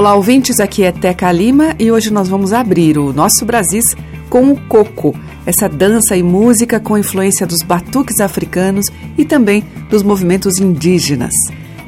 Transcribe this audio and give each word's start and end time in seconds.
Olá, 0.00 0.14
ouvintes, 0.14 0.60
aqui 0.60 0.82
é 0.82 0.90
Teca 0.90 1.30
Lima 1.30 1.76
e 1.78 1.92
hoje 1.92 2.10
nós 2.10 2.26
vamos 2.26 2.54
abrir 2.54 2.96
o 2.96 3.12
nosso 3.12 3.44
Brasis 3.44 3.84
com 4.30 4.50
o 4.50 4.58
coco, 4.62 5.14
essa 5.44 5.68
dança 5.68 6.16
e 6.16 6.22
música 6.22 6.80
com 6.80 6.96
influência 6.96 7.46
dos 7.46 7.58
batuques 7.62 8.18
africanos 8.18 8.86
e 9.18 9.26
também 9.26 9.62
dos 9.90 10.02
movimentos 10.02 10.58
indígenas. 10.58 11.34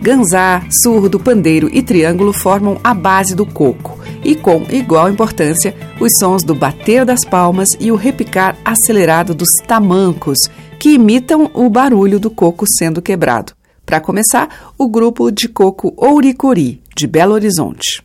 Ganzá, 0.03 0.63
surdo, 0.69 1.19
pandeiro 1.19 1.71
e 1.73 1.83
triângulo 1.83 2.35
formam 2.35 2.79
a 2.85 2.93
base 2.93 3.35
do 3.35 3.47
coco 3.47 3.99
e, 4.23 4.35
com 4.35 4.63
igual 4.69 5.09
importância, 5.09 5.75
os 5.99 6.13
sons 6.19 6.43
do 6.43 6.55
bater 6.55 7.07
das 7.07 7.25
palmas 7.25 7.75
e 7.81 7.91
o 7.91 7.97
repicar 7.97 8.59
acelerado 8.63 9.35
dos 9.35 9.49
tamancos, 9.67 10.51
que 10.79 10.91
imitam 10.91 11.51
o 11.55 11.71
barulho 11.71 12.21
do 12.21 12.29
coco 12.31 12.67
sendo 12.77 13.01
quebrado. 13.01 13.55
Para 13.87 14.01
começar, 14.01 14.75
o 14.77 14.87
grupo 14.87 15.31
de 15.31 15.49
coco 15.49 15.95
Ouricuri, 15.97 16.82
de 16.97 17.07
Belo 17.07 17.35
Horizonte. 17.35 18.03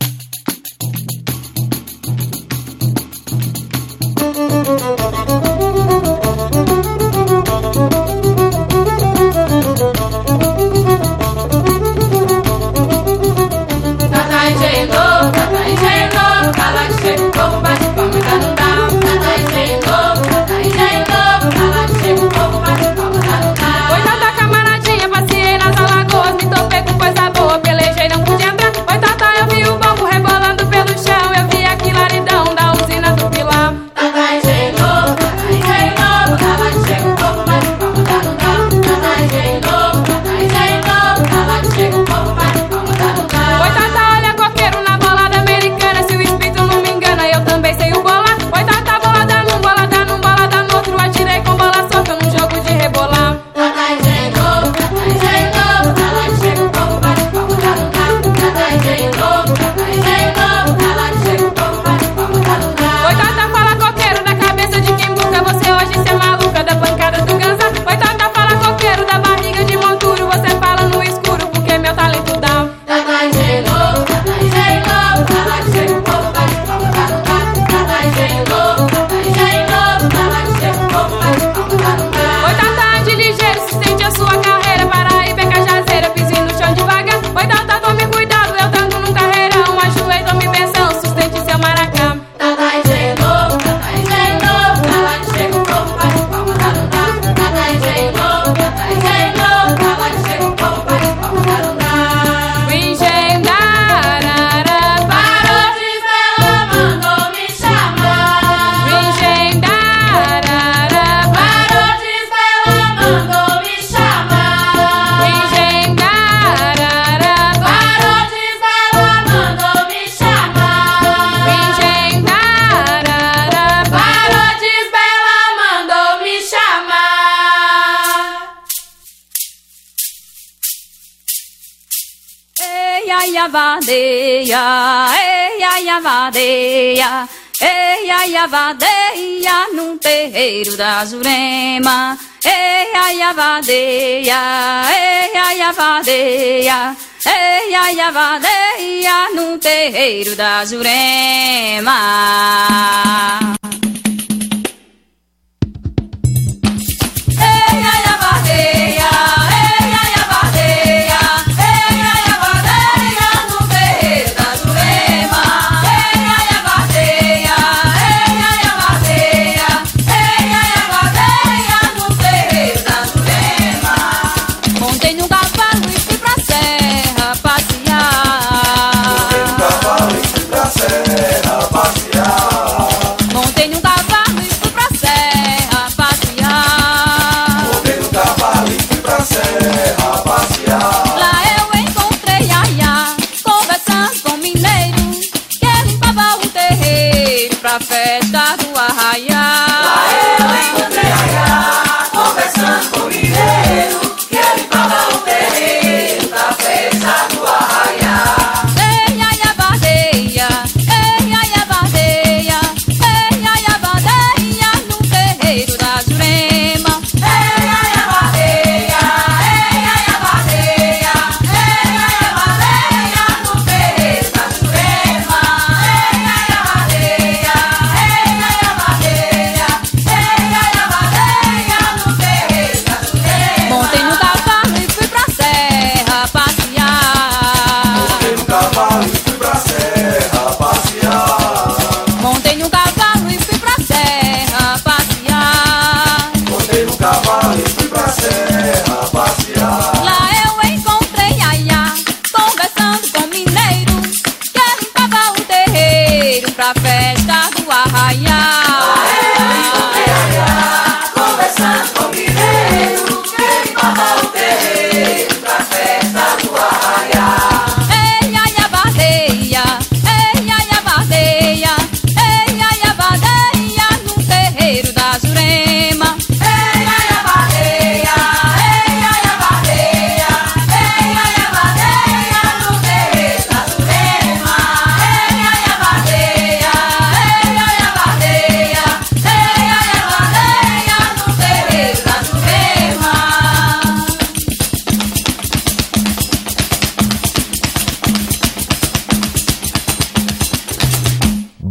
Jurema. 141.06 142.18
Ei, 142.44 142.94
ai, 142.96 143.22
a 143.22 143.34
vadeia, 143.34 144.42
ei, 144.90 145.38
ai, 145.38 145.62
a 145.62 145.72
vadeia, 145.72 146.96
ei, 147.26 147.76
ai, 147.76 148.00
a 148.00 148.12
vadeia, 148.12 149.30
num 149.36 149.58
terreiro 149.60 150.36
da 150.36 150.64
Jurema. 150.66 151.98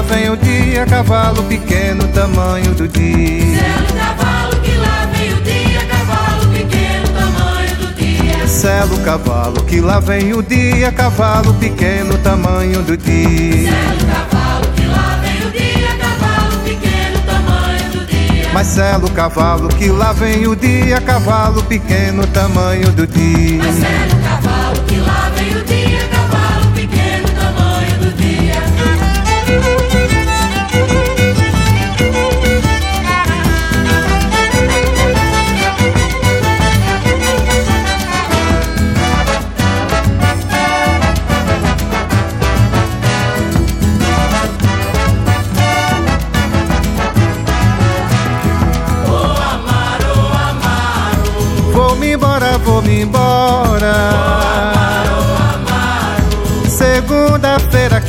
Lá 0.00 0.02
vem 0.02 0.30
o 0.30 0.36
dia, 0.36 0.86
cavalo 0.86 1.42
pequeno, 1.42 2.08
tamanho 2.08 2.74
do 2.74 2.88
dia. 2.88 3.62
cavalo 3.98 4.56
que 4.62 4.72
lá 4.76 5.06
vem 5.12 5.34
o 5.34 5.40
dia, 5.42 5.84
cavalo 5.84 6.46
pequeno, 6.52 7.08
tamanho 7.08 7.76
do 7.76 7.94
dia. 7.94 8.48
Selo 8.48 8.98
cavalo 9.00 9.62
que 9.64 9.80
lá 9.80 10.00
vem 10.00 10.32
o 10.32 10.42
dia, 10.42 10.90
cavalo 10.92 11.52
pequeno, 11.54 12.16
tamanho 12.18 12.82
do 12.82 12.96
dia. 12.96 13.72
cavalo 14.10 14.66
que 14.74 14.86
lá 14.86 15.20
vem 15.22 15.46
o 15.46 15.50
dia, 15.50 15.88
cavalo 15.98 16.58
pequeno, 16.64 17.20
tamanho 17.26 17.90
do 17.92 18.06
dia. 18.06 18.50
Mas 18.54 18.66
selo 18.68 19.10
cavalo 19.10 19.68
que 19.68 19.88
lá 19.90 20.12
vem 20.14 20.46
o 20.46 20.56
dia, 20.56 21.00
cavalo 21.02 21.62
pequeno, 21.64 22.26
tamanho 22.28 22.90
do 22.92 23.06
dia. 23.06 24.19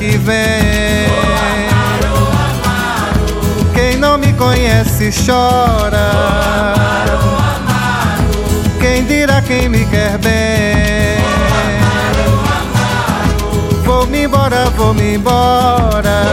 Que 0.01 0.17
vem. 0.17 1.07
Quem 3.71 3.97
não 3.97 4.17
me 4.17 4.33
conhece 4.33 5.11
chora. 5.11 6.11
Quem 8.79 9.05
dirá 9.05 9.43
quem 9.43 9.69
me 9.69 9.85
quer 9.85 10.17
bem. 10.17 11.23
Vou-me 13.85 14.23
embora, 14.23 14.65
vou-me 14.75 15.13
embora. 15.13 16.23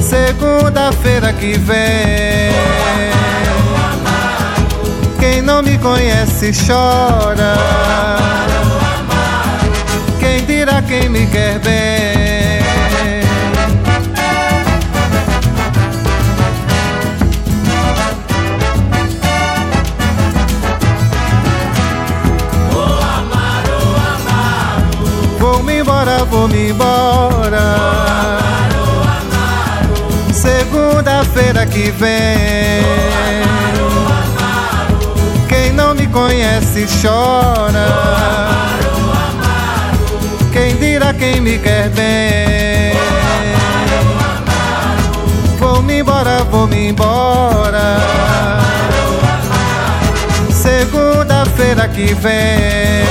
Segunda-feira 0.00 1.32
que 1.34 1.56
vem. 1.56 2.52
Quem 5.20 5.40
não 5.40 5.62
me 5.62 5.78
conhece 5.78 6.50
chora. 6.66 7.54
Quem 10.80 11.08
me 11.08 11.26
quer 11.26 11.58
bem? 11.60 12.60
Vou-me 25.38 25.78
embora, 25.78 26.24
vou-me 26.24 26.70
embora. 26.70 27.76
Segunda-feira 30.32 31.64
que 31.64 31.90
vem. 31.90 32.82
Quem 35.48 35.72
não 35.72 35.94
me 35.94 36.06
conhece 36.06 36.86
chora. 37.00 38.32
Quem 40.52 40.76
dirá 40.76 41.14
quem 41.14 41.40
me 41.40 41.58
quer 41.58 41.88
bem? 41.88 42.92
Vou-me 45.58 46.00
embora, 46.00 46.44
vou-me 46.44 46.88
embora. 46.88 47.96
Segunda-feira 50.50 51.88
que 51.88 52.12
vem. 52.14 53.06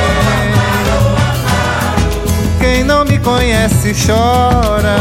Quem 2.60 2.83
não 2.83 3.03
me 3.05 3.17
conhece 3.17 3.95
chora. 4.05 4.98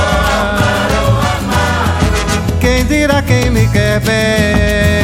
Quem 2.58 2.86
dirá 2.86 3.20
quem 3.20 3.50
me 3.50 3.68
quer 3.68 4.00
bem? 4.00 5.00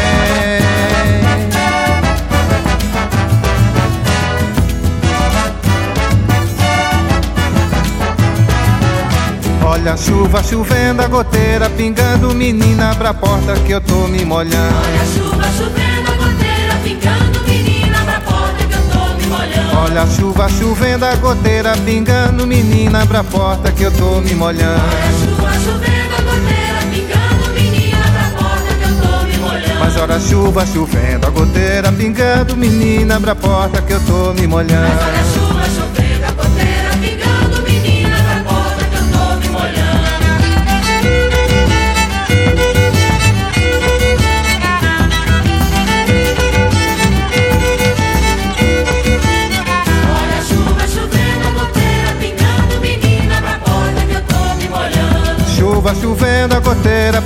Olha 9.86 9.94
a 9.94 9.96
chuva 9.96 10.42
chovendo, 10.42 11.00
a 11.00 11.06
goteira 11.06 11.70
pingando, 11.70 12.34
menina, 12.34 12.90
abra 12.90 13.10
a 13.10 13.14
porta 13.14 13.54
que 13.54 13.70
eu 13.70 13.80
tô 13.80 14.08
me 14.08 14.24
molhando. 14.24 14.74
Olha 14.74 15.00
a 15.00 15.06
chuva 15.06 15.44
chovendo, 15.56 16.10
a 16.10 16.16
goteira 16.16 16.74
pingando, 16.82 17.44
menina, 17.48 17.98
pra 18.04 18.20
porta 18.20 18.64
que 18.64 18.74
eu 18.74 18.82
tô 18.90 19.14
me 19.14 19.26
molhando. 19.28 19.76
Olha 19.78 20.02
a 20.02 20.06
chuva 20.08 20.48
chovendo, 20.48 21.04
a 21.04 21.14
goteira 21.14 21.76
pingando, 21.84 22.46
menina, 22.48 23.02
abra 23.02 23.20
a 23.20 23.24
porta 23.24 23.70
que 23.70 23.84
eu 23.84 23.92
tô 23.92 24.20
me 24.22 24.34
molhando. 24.34 24.82
Chuva 25.20 25.52
chovendo, 25.52 26.14
a 26.16 26.22
goteira 26.32 26.80
pingando, 26.90 27.54
menina, 27.54 28.10
pra 28.10 28.30
porta 28.42 28.74
que 28.74 28.82
eu 28.82 28.96
tô 29.00 29.24
me 29.24 29.38
molhando. 29.38 29.78
Mas 29.78 29.96
olha 29.98 30.16
a 30.16 30.20
chuva 30.20 30.66
chovendo, 30.66 31.26
a 31.28 31.30
goteira 31.30 31.92
pingando, 31.92 32.56
menina, 32.56 33.14
abra 33.14 33.30
a 33.30 33.36
porta 33.36 33.80
que 33.82 33.92
eu 33.92 34.00
tô 34.00 34.32
me 34.32 34.48
molhando. 34.48 35.45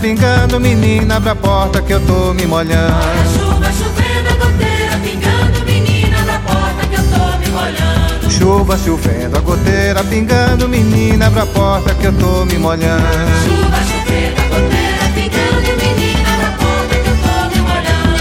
pingando, 0.00 0.59
menina, 0.59 1.16
abre 1.16 1.30
a 1.30 1.37
porta 1.37 1.83
que 1.83 1.92
eu 1.92 2.00
tô 2.00 2.33
me 2.33 2.47
molhando. 2.47 2.95
Olha 2.97 3.25
chuva 3.26 3.71
chovendo, 3.71 4.30
a 4.30 4.35
goteira 4.35 4.97
pingando, 5.02 5.64
menina, 5.66 6.19
abre 6.21 6.33
a 6.33 6.38
porta 6.38 6.87
que 6.87 6.95
eu 6.95 7.04
tô 7.04 7.38
me 7.38 7.49
molhando. 7.50 8.30
Chuva 8.30 8.78
chovendo, 8.78 9.37
a 9.37 9.40
goteira 9.40 10.04
pingando, 10.04 10.69
menina, 10.69 11.26
abre 11.26 11.40
a 11.40 11.47
porta 11.47 11.95
que 11.95 12.07
eu 12.07 12.12
tô 12.14 12.45
me 12.47 12.59
molhando. 12.59 13.04
Chuva 13.45 13.76
chovendo, 13.90 14.40
a 14.40 14.45
goteira 14.49 15.09
pingando, 15.14 15.71
menina, 15.83 16.28
abre 16.33 16.47
a 16.47 16.52
porta 16.57 16.95
que 16.97 17.09
eu 17.09 17.16
tô 17.21 17.37
me 17.50 17.61
molhando. 17.61 18.21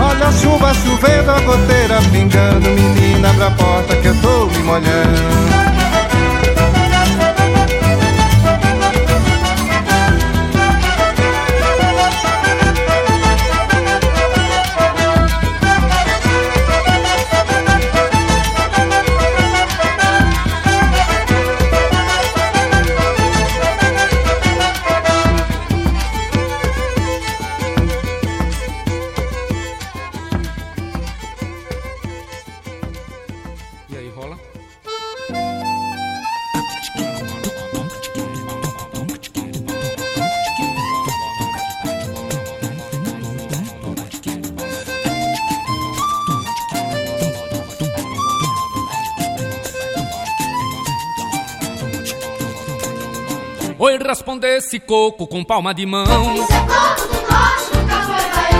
Olha 0.00 0.32
chuva 0.32 0.72
chovendo, 0.74 1.30
a 1.30 1.40
goteira 1.40 2.00
pingando, 2.10 2.70
menina, 2.70 3.28
abre 3.28 3.44
a 3.44 3.50
porta 3.50 3.94
que 3.96 4.08
eu 4.08 4.14
tô 4.22 4.46
me 4.46 4.58
molhando. 4.60 5.77
Esse 54.78 54.86
coco 54.86 55.26
com 55.26 55.42
palma 55.42 55.74
de 55.74 55.84
mão. 55.84 56.06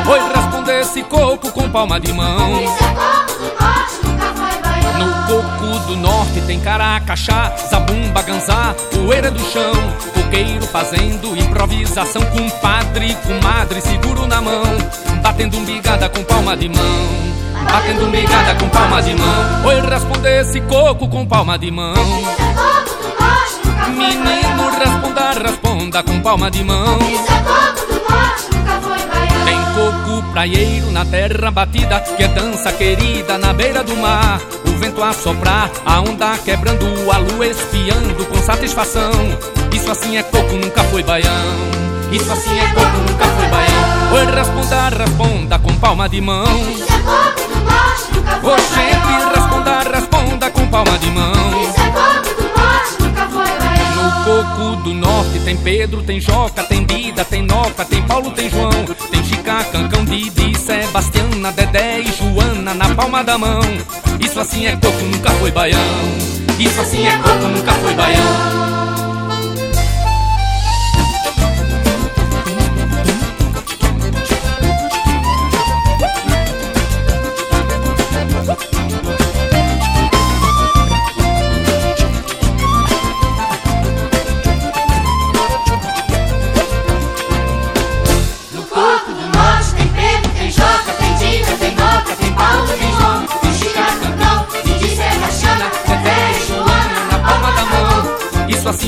Oi, 0.07 0.21
responde 0.35 0.71
esse 0.73 1.03
coco 1.05 1.53
com 1.53 1.71
palma 1.71 2.01
de 2.01 2.13
mão. 2.13 2.61
No 4.99 5.13
coco 5.27 5.87
do 5.87 5.97
norte 5.97 6.41
tem 6.47 6.59
caracachá, 6.59 7.55
zabumba, 7.71 8.23
ganzá, 8.23 8.75
poeira 8.93 9.31
do 9.31 9.39
chão. 9.51 9.73
Coqueiro 10.15 10.67
fazendo 10.67 11.37
improvisação 11.37 12.23
com 12.23 12.51
padre, 12.59 13.17
com 13.25 13.41
madre, 13.47 13.81
seguro 13.81 14.27
na 14.27 14.41
mão. 14.41 14.65
Batendo 15.23 15.57
umbigada 15.57 16.09
com 16.09 16.25
palma 16.25 16.57
de 16.57 16.69
mão. 16.69 17.29
Batendo 17.71 18.07
umbigada 18.07 18.57
com 18.57 18.69
palma 18.71 19.01
de 19.03 19.15
mão. 19.15 19.67
Oi, 19.67 19.81
responde 19.89 20.29
esse 20.29 20.61
coco 20.63 21.07
com 21.09 21.25
palma 21.25 21.57
de 21.57 21.71
mão. 21.71 21.95
Menino, 23.91 24.71
responda, 24.79 25.31
responda 25.33 26.03
com 26.03 26.21
palma 26.21 26.51
de 26.51 26.63
mão. 26.65 26.99
Tem 29.45 29.59
coco 29.75 30.23
praieiro 30.33 30.91
na 30.91 31.05
terra 31.05 31.51
batida, 31.51 32.01
que 32.01 32.23
é 32.23 32.29
dança 32.29 32.73
querida 32.73 33.39
na 33.39 33.53
beira 33.53 33.83
do 33.83 33.97
mar. 33.97 34.41
O 34.67 34.71
vento 34.79 35.03
a 35.03 35.13
soprar, 35.13 35.71
a 35.85 36.01
onda 36.01 36.37
quebrando, 36.45 36.87
a 37.11 37.19
lua 37.19 37.47
espiando 37.47 38.25
com 38.27 38.37
satisfação. 38.43 39.11
Isso 39.73 39.91
assim 39.91 40.17
é 40.17 40.23
coco, 40.23 40.55
nunca 40.55 40.83
foi 40.85 41.03
baião. 41.03 41.79
Isso 42.13 42.31
assim 42.33 42.59
é 42.59 42.67
coco, 42.69 42.97
nunca 43.11 43.25
foi 43.25 43.49
baião. 43.49 44.13
Oi, 44.13 44.27
responda, 44.35 44.89
responda 44.89 45.59
com 45.59 45.75
palma 45.75 46.09
de 46.09 46.21
mão. 46.21 46.45
Oxente, 48.43 49.13
responda, 49.35 49.81
responda 49.81 50.51
com 50.51 50.67
palma 50.69 50.99
de 50.99 51.11
mão. 51.11 51.38
No 54.29 54.45
coco 54.45 54.77
do 54.83 54.93
norte 54.93 55.41
tem 55.41 55.57
Pedro, 55.57 56.03
tem 56.03 56.21
Joca, 56.21 56.63
tem 56.63 56.85
Dida, 56.85 57.25
tem 57.25 57.41
Noca, 57.41 57.83
tem 57.83 58.03
Paulo, 58.03 58.31
tem 58.31 58.51
João, 58.51 58.85
tem 59.11 59.25
Chica, 59.25 59.65
Cancão, 59.73 60.05
Didi, 60.05 60.55
Sebastiana, 60.59 61.51
Dedé 61.51 62.01
e 62.01 62.13
Joana 62.13 62.75
na 62.75 62.95
palma 62.95 63.25
da 63.25 63.39
mão. 63.39 63.63
Isso 64.21 64.39
assim 64.39 64.67
é 64.67 64.77
coco, 64.77 65.03
nunca 65.03 65.31
foi 65.31 65.51
baião. 65.51 65.81
Isso 66.59 66.79
assim 66.79 67.07
é 67.07 67.17
coco, 67.17 67.49
nunca 67.49 67.73
foi 67.73 67.95
baião. 67.95 68.98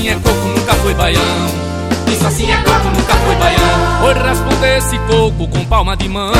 Assim 0.01 0.09
é 0.09 0.15
coco, 0.15 0.47
nunca 0.47 0.73
foi 0.73 0.93
baião. 0.95 1.21
Isso 2.07 2.27
assim 2.27 2.51
é 2.51 2.57
coco, 2.63 2.87
nunca 2.87 3.13
foi 3.13 3.35
baião. 3.35 4.03
Oi, 4.05 4.13
responde 4.13 4.65
esse 4.77 4.97
coco 4.99 5.47
com 5.47 5.65
palma 5.65 5.95
de 5.95 6.09
mão. 6.09 6.31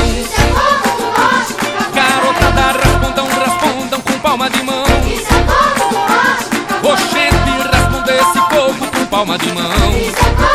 Garotada, 1.94 2.80
respondam, 2.80 3.28
respondam 3.28 4.02
com 4.02 4.20
palma 4.20 4.50
de 4.50 4.64
mão. 4.64 4.84
Oxente, 6.84 7.52
responde 7.72 8.12
esse 8.12 8.40
coco 8.50 8.98
com 8.98 9.06
palma 9.06 9.38
de 9.38 9.52
mão. 9.54 9.70
Respondam, 9.70 10.51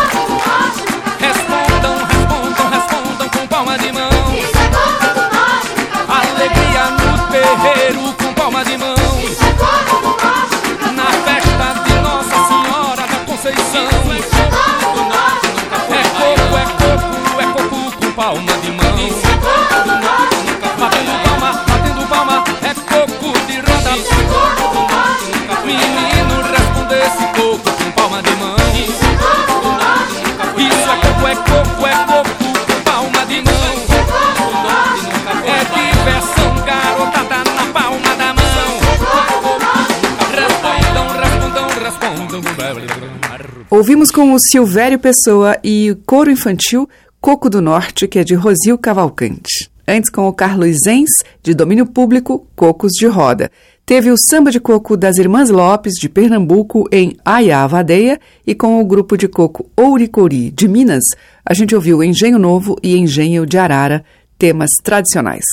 Ouvimos 43.76 44.10
com 44.10 44.32
o 44.32 44.38
Silvério 44.38 44.98
Pessoa 44.98 45.58
e 45.62 45.90
o 45.90 45.96
coro 45.96 46.30
infantil 46.30 46.88
Coco 47.20 47.50
do 47.50 47.60
Norte, 47.60 48.08
que 48.08 48.18
é 48.18 48.24
de 48.24 48.34
Rosil 48.34 48.78
Cavalcante. 48.78 49.70
Antes, 49.86 50.08
com 50.08 50.26
o 50.26 50.32
Carlos 50.32 50.78
Zenz, 50.82 51.10
de 51.42 51.52
domínio 51.52 51.84
público, 51.84 52.46
Cocos 52.56 52.92
de 52.92 53.06
Roda. 53.06 53.50
Teve 53.84 54.10
o 54.10 54.16
samba 54.16 54.50
de 54.50 54.58
coco 54.58 54.96
das 54.96 55.18
Irmãs 55.18 55.50
Lopes, 55.50 55.92
de 56.00 56.08
Pernambuco, 56.08 56.88
em 56.90 57.18
Aiavadeia, 57.22 58.18
e 58.46 58.54
com 58.54 58.80
o 58.80 58.84
grupo 58.84 59.14
de 59.14 59.28
coco 59.28 59.70
Ouricori, 59.76 60.50
de 60.50 60.66
Minas, 60.66 61.04
a 61.44 61.52
gente 61.52 61.74
ouviu 61.74 62.02
Engenho 62.02 62.38
Novo 62.38 62.76
e 62.82 62.96
Engenho 62.96 63.44
de 63.44 63.58
Arara, 63.58 64.02
temas 64.38 64.70
tradicionais. 64.82 65.44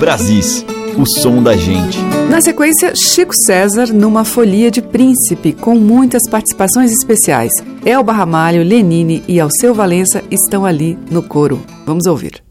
Brasis, 0.00 0.64
o 0.98 1.06
som 1.06 1.40
da 1.40 1.56
gente. 1.56 1.96
Na 2.28 2.40
sequência, 2.40 2.92
Chico 2.96 3.32
César 3.34 3.92
numa 3.92 4.24
folia 4.24 4.68
de 4.70 4.82
príncipe, 4.82 5.52
com 5.52 5.76
muitas 5.76 6.28
participações 6.28 6.90
especiais. 6.90 7.52
Elba 7.84 8.12
Ramalho, 8.12 8.64
Lenine 8.64 9.22
e 9.28 9.38
Alceu 9.38 9.72
Valença 9.72 10.24
estão 10.28 10.66
ali 10.66 10.98
no 11.08 11.22
coro. 11.22 11.64
Vamos 11.86 12.06
ouvir. 12.06 12.42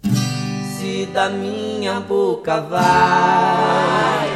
Se 0.79 1.07
da 1.13 1.29
minha 1.29 1.99
boca 1.99 2.61
vai, 2.61 4.29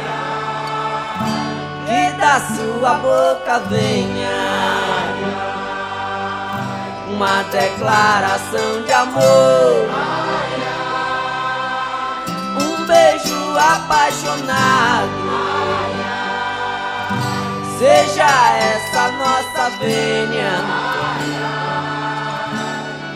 que 1.86 2.18
da 2.18 2.40
sua 2.54 2.94
boca 2.94 3.60
venha 3.70 4.52
uma 7.14 7.42
declaração 7.44 8.82
de 8.84 8.92
amor, 8.92 9.86
apaixonado. 13.58 15.10
Seja 17.78 18.54
essa 18.56 19.10
nossa 19.12 19.70
vênia 19.78 21.12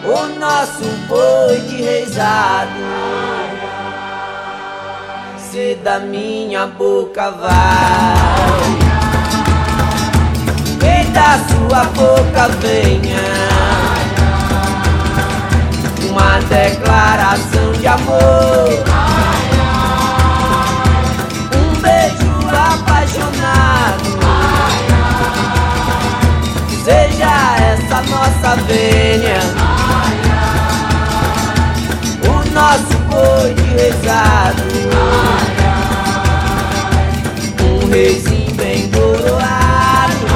o 0.06 0.38
nosso 0.38 0.84
boi 1.08 1.60
de 1.62 1.82
reisado 1.82 2.70
se 5.38 5.74
da 5.82 5.98
minha 5.98 6.66
boca 6.66 7.30
vai 7.32 7.56
e 10.80 11.04
da 11.08 11.38
sua 11.48 11.84
boca 11.84 12.48
venha 12.60 13.56
uma 16.08 16.38
declaração 16.40 17.72
de 17.72 17.86
amor. 17.86 18.95
Vênia. 28.66 29.40
O 32.22 32.30
nosso 32.52 32.96
boi 33.10 33.54
rezado. 33.76 34.62
Um 37.62 37.90
reizinho 37.90 38.54
bem 38.54 38.90
coroado. 38.90 40.26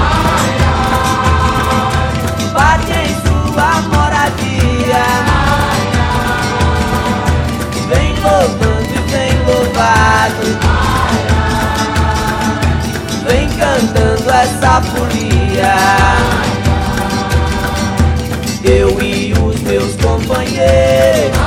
Bate 2.52 2.92
em 2.92 3.14
sua 3.22 3.70
moradia. 3.88 5.04
Vem 7.88 8.14
louvando 8.20 8.92
e 8.94 9.00
vem 9.10 9.32
louvado. 9.46 10.46
Vem 13.26 13.48
cantando 13.50 14.30
essa 14.30 14.80
folia. 14.82 15.09
quiere 20.70 21.39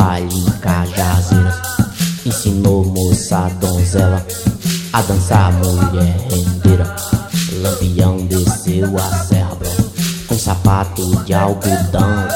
baile 0.00 0.34
em 0.34 0.50
Cajazeiras. 0.60 1.56
Ensinou 2.24 2.86
moça 2.86 3.50
donzela 3.60 4.26
a 4.94 5.02
dançar 5.02 5.52
mulher 5.52 6.16
rendeira. 6.30 6.96
Lampião 7.60 8.16
desceu 8.26 8.96
a 8.96 9.24
serra, 9.24 9.54
bro 9.56 9.90
com 10.26 10.38
sapato 10.38 11.04
de 11.24 11.34
algodão. 11.34 12.28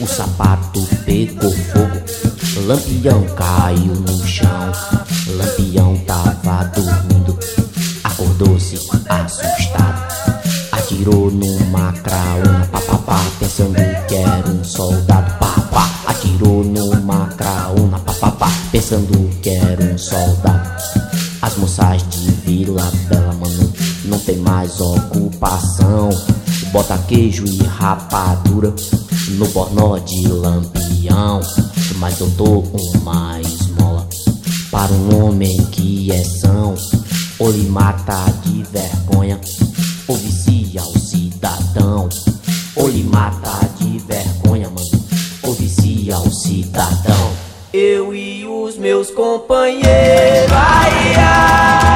O 0.00 0.06
sapato 0.06 0.86
pegou 1.04 1.50
fogo, 1.50 2.66
Lampião 2.66 3.24
caiu 3.34 3.94
no 3.94 4.26
chão. 4.26 4.72
Lampião 5.36 5.96
tava 6.06 6.64
dormindo, 6.66 7.38
acordou-se 8.04 8.76
assustado. 9.08 10.10
Atirou 10.70 11.30
numa 11.30 11.92
craúna, 11.92 12.68
papapá, 12.70 13.20
pensando 13.38 13.74
que 14.06 14.14
era 14.14 14.48
um 14.48 14.62
soldado. 14.62 15.39
Craúna, 17.40 17.98
papapá, 18.00 18.52
pensando 18.70 19.30
que 19.40 19.48
era 19.48 19.82
um 19.82 19.96
soldado. 19.96 20.68
As 21.40 21.56
moças 21.56 22.06
de 22.10 22.30
Vila 22.44 22.86
Bela, 23.08 23.32
mano, 23.32 23.72
não 24.04 24.18
tem 24.18 24.36
mais 24.36 24.78
ocupação. 24.78 26.10
Bota 26.70 26.98
queijo 26.98 27.46
e 27.46 27.62
rapadura 27.62 28.74
no 29.30 29.48
bornó 29.48 29.96
de 29.96 30.28
lampião. 30.28 31.40
Mas 31.96 32.20
eu 32.20 32.28
dou 32.28 32.62
uma 32.74 33.40
esmola 33.40 34.06
para 34.70 34.92
um 34.92 35.24
homem 35.24 35.56
que 35.72 36.12
é 36.12 36.22
são. 36.22 36.74
Ou 37.38 37.50
lhe 37.50 37.66
mata 37.70 38.22
de 38.44 38.62
vergonha, 38.64 39.40
ou 40.06 40.14
vicia 40.14 40.49
os 49.20 49.26
meus 49.26 49.40
companheiros, 49.40 50.52
ai, 50.52 51.14
ai, 51.16 51.89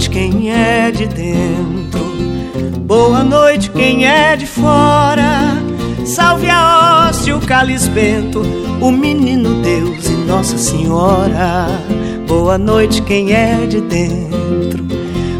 noite, 0.00 0.10
quem 0.10 0.50
é 0.50 0.90
de 0.90 1.06
dentro. 1.06 2.00
Boa 2.86 3.22
noite, 3.22 3.70
quem 3.70 4.06
é 4.06 4.34
de 4.34 4.46
fora. 4.46 5.58
Salve 6.06 6.48
a 6.48 7.08
hóstia, 7.08 7.36
o 7.36 7.40
cálice 7.40 7.90
bento, 7.90 8.40
o 8.80 8.90
menino 8.90 9.60
Deus 9.60 10.06
e 10.06 10.12
Nossa 10.26 10.56
Senhora. 10.56 11.66
Boa 12.26 12.56
noite, 12.56 13.02
quem 13.02 13.32
é 13.34 13.66
de 13.66 13.82
dentro. 13.82 14.84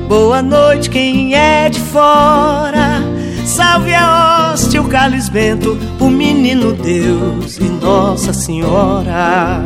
Boa 0.06 0.42
noite, 0.42 0.90
quem 0.90 1.34
é 1.34 1.70
de 1.70 1.80
fora. 1.80 3.02
Salve 3.46 3.94
a 3.94 4.52
hóstia, 4.52 4.82
o 4.82 4.88
cálice 4.88 5.30
bento, 5.30 5.78
o 5.98 6.10
menino 6.10 6.74
Deus 6.74 7.56
e 7.56 7.64
Nossa 7.64 8.34
Senhora. 8.34 9.64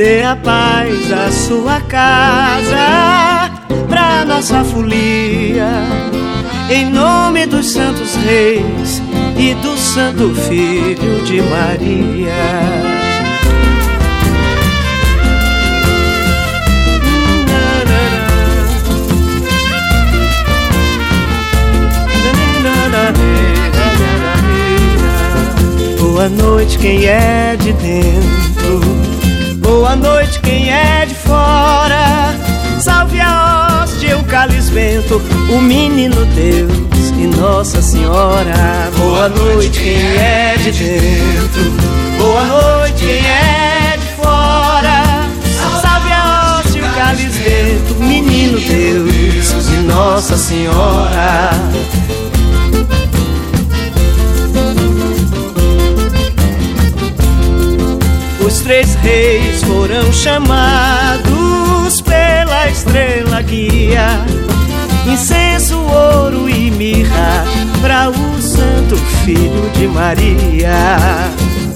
Dê 0.00 0.22
a 0.22 0.34
paz 0.34 1.12
à 1.12 1.30
sua 1.30 1.78
casa, 1.82 3.50
pra 3.86 4.24
nossa 4.24 4.64
folia, 4.64 5.68
em 6.70 6.86
nome 6.90 7.44
dos 7.44 7.70
santos 7.70 8.14
reis 8.14 9.02
e 9.36 9.52
do 9.56 9.76
santo 9.76 10.34
filho 10.34 11.22
de 11.26 11.42
Maria. 11.42 12.32
Boa 25.98 26.28
noite, 26.30 26.78
quem 26.78 27.04
é 27.04 27.54
de 27.56 27.74
dentro. 27.74 28.39
Boa 29.70 29.94
noite, 29.94 30.40
quem 30.40 30.68
é 30.68 31.06
de 31.06 31.14
fora. 31.14 32.34
Salve 32.80 33.20
a 33.20 33.84
hóstia, 33.84 34.18
o 34.18 34.24
cálice 34.24 34.68
bento, 34.72 35.22
o 35.48 35.60
menino 35.60 36.24
Deus 36.34 37.10
e 37.16 37.28
Nossa 37.38 37.80
Senhora. 37.80 38.90
Boa 38.98 39.28
noite, 39.28 39.78
quem 39.78 39.94
é 39.94 40.56
de 40.56 40.72
dentro. 40.72 41.70
Boa 42.18 42.44
noite, 42.46 42.98
quem 42.98 43.24
é 43.24 43.96
de 43.96 44.06
fora. 44.20 45.04
Salve 45.80 46.12
a 46.14 46.58
hóstia, 46.58 46.84
o 46.84 46.92
cálice 46.92 47.38
bento, 47.38 47.94
o 47.94 48.02
menino 48.02 48.58
Deus 48.58 49.68
e 49.68 49.76
Nossa 49.86 50.36
Senhora. 50.36 51.50
Os 58.50 58.62
três 58.62 58.96
reis 58.96 59.62
foram 59.62 60.12
chamados 60.12 62.00
pela 62.00 62.68
estrela 62.68 63.40
guia. 63.42 64.24
Incenso, 65.06 65.78
ouro 65.78 66.50
e 66.50 66.68
mirra 66.72 67.44
para 67.80 68.10
o 68.10 68.42
Santo 68.42 68.96
Filho 69.24 69.70
de 69.74 69.86
Maria. 69.86 70.72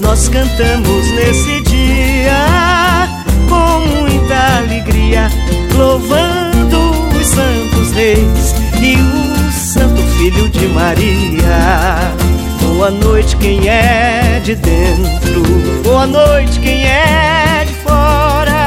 Nós 0.00 0.28
cantamos 0.28 1.10
nesse 1.12 1.60
dia 1.60 3.08
com 3.48 3.86
muita 4.00 4.58
alegria, 4.58 5.30
louvando 5.76 6.90
os 7.16 7.26
santos 7.28 7.92
reis 7.92 8.52
e 8.82 8.96
o 8.96 9.52
Santo 9.52 10.02
Filho 10.18 10.48
de 10.48 10.66
Maria. 10.66 12.23
Boa 12.74 12.90
noite, 12.90 13.36
quem 13.36 13.68
é 13.68 14.40
de 14.42 14.56
dentro. 14.56 15.42
Boa 15.84 16.08
noite, 16.08 16.58
quem 16.58 16.84
é 16.84 17.64
de 17.64 17.72
fora. 17.74 18.66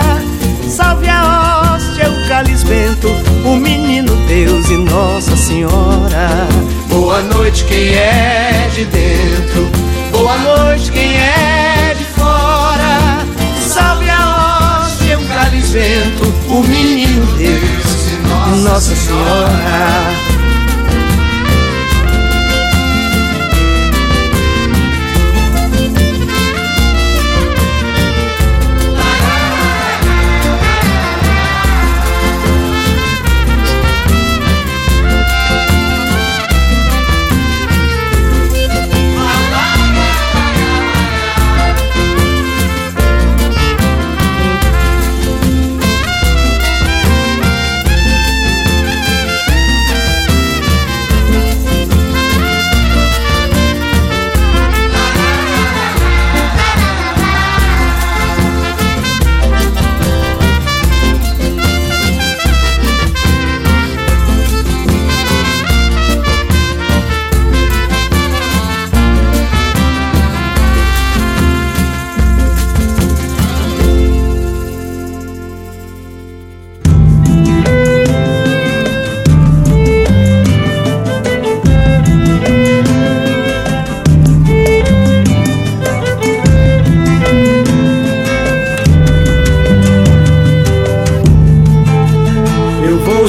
Salve 0.65 1.10
a 1.10 1.76
hóstia, 1.76 2.10
o 2.10 2.28
cálice 2.30 2.65
bento, 2.65 3.10
o 3.43 3.58
menino 3.58 4.15
Deus 4.26 4.70
e 4.70 4.78
Nossa 4.78 5.36
Senhora. 5.36 6.48
Boa 6.88 7.22
noite, 7.22 7.65
quem 7.65 7.96
é 7.96 8.70
de 8.74 8.86
dentro. 8.86 9.70
Boa 10.10 10.38
noite, 10.38 10.89
quem 10.89 11.17
é 11.17 11.93
de 11.93 12.06
fora. 12.06 13.26
Salve 13.60 14.10
a 14.10 14.86
hóstia, 14.86 15.20
o 15.20 15.28
cálice 15.28 15.74
bento, 15.74 16.34
o 16.48 16.63
menino 16.63 17.26
Deus 17.36 18.08
e 18.13 18.63
Nossa 18.63 18.96
Senhora. 18.96 20.47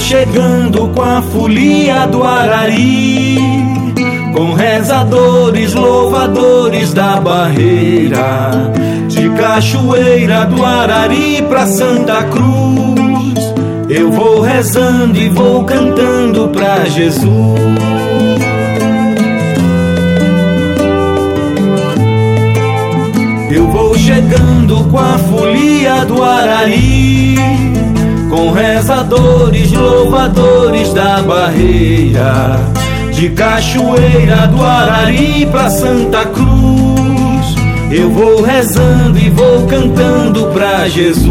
Chegando 0.01 0.89
com 0.89 1.03
a 1.03 1.21
folia 1.21 2.07
do 2.07 2.25
Arari, 2.25 3.37
com 4.35 4.55
rezadores, 4.55 5.75
louvadores 5.75 6.95
da 6.95 7.21
barreira, 7.21 8.73
de 9.07 9.29
Cachoeira 9.31 10.47
do 10.47 10.65
Arari 10.65 11.43
pra 11.43 11.67
Santa 11.67 12.23
Cruz. 12.25 13.55
Eu 13.91 14.11
vou 14.11 14.41
rezando 14.41 15.19
e 15.19 15.29
vou 15.29 15.65
cantando 15.65 16.49
pra 16.49 16.87
Jesus. 16.87 17.29
Eu 23.51 23.67
vou 23.69 23.97
chegando 23.99 24.85
com 24.91 24.99
a 24.99 25.19
folia 25.19 26.05
do 26.07 26.23
Arari, 26.23 27.37
com 28.29 28.53
rezadores, 28.53 29.73
louvadores 29.73 30.93
da 30.93 31.23
barreira, 31.23 32.57
de 33.13 33.31
Cachoeira 33.31 34.47
do 34.49 34.63
Arari 34.63 35.47
pra 35.51 35.71
Santa 35.71 36.25
Cruz. 36.27 37.57
Eu 37.91 38.11
vou 38.11 38.43
rezando 38.43 39.19
e 39.19 39.31
vou 39.31 39.67
cantando 39.67 40.47
pra 40.49 40.89
Jesus. 40.89 41.31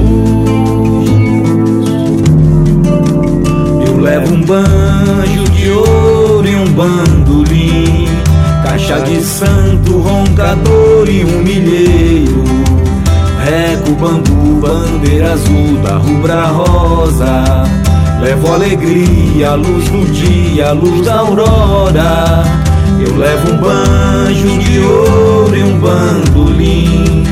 Eu 3.86 4.00
levo 4.00 4.34
um 4.34 4.42
banjo 4.42 5.44
de 5.56 5.70
ouro 5.70 6.48
e 6.48 6.56
um 6.56 6.66
bandolim, 6.66 8.08
caixa 8.64 9.00
de 9.02 9.22
santo, 9.22 10.00
roncador 10.00 11.08
e 11.08 11.24
um 11.24 11.44
milheiro. 11.44 12.67
Reco, 13.48 13.92
bambu, 13.92 14.60
bandeira 14.60 15.32
azul 15.32 15.78
da 15.82 15.96
rubra 15.96 16.48
rosa. 16.48 17.64
Levo 18.20 18.54
alegria, 18.54 19.54
luz 19.56 19.86
do 19.88 20.06
dia, 20.12 20.74
luz 20.74 21.06
da 21.06 21.20
aurora. 21.20 22.44
Eu 23.00 23.16
levo 23.16 23.54
um 23.54 23.58
banjo 23.58 24.60
de 24.60 24.80
ouro 24.80 25.56
e 25.56 25.64
um 25.64 25.80
bandolim, 25.80 27.24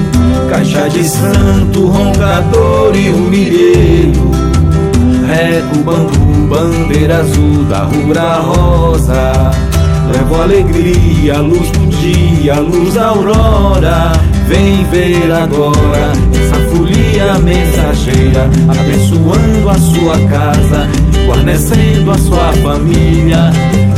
caixa 0.50 0.88
de 0.88 1.04
santo, 1.04 1.86
roncador 1.88 2.96
e 2.96 3.10
um 3.10 3.30
milheiro. 3.30 4.32
Reco, 5.28 5.80
bambu, 5.84 6.48
bandeira 6.48 7.18
azul 7.18 7.66
da 7.66 7.80
rubra 7.80 8.36
rosa. 8.36 9.52
Levo 10.14 10.42
alegria, 10.42 11.40
luz 11.40 11.70
do 11.72 11.88
dia, 11.88 12.58
luz 12.62 12.94
da 12.94 13.08
aurora. 13.08 14.35
Vem 14.48 14.84
ver 14.86 15.32
agora 15.32 16.12
essa 16.34 16.56
folia 16.70 17.40
mensageira, 17.40 18.50
abençoando 18.68 19.70
a 19.70 19.74
sua 19.76 20.20
casa, 20.28 20.88
guarnecendo 21.26 22.12
a 22.12 22.18
sua 22.18 22.54
família. 22.62 23.52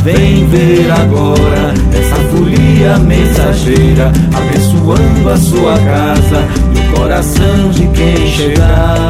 Vem 0.04 0.48
ver 0.48 0.90
agora 0.90 1.74
essa 1.94 2.16
folia 2.32 2.98
mensageira, 3.00 4.12
abençoando 4.34 5.30
a 5.30 5.38
sua 5.38 5.78
casa 5.80 6.48
e 6.74 6.80
o 6.80 6.98
coração 6.98 7.70
de 7.72 7.88
quem 7.88 8.28
chegar. 8.32 9.07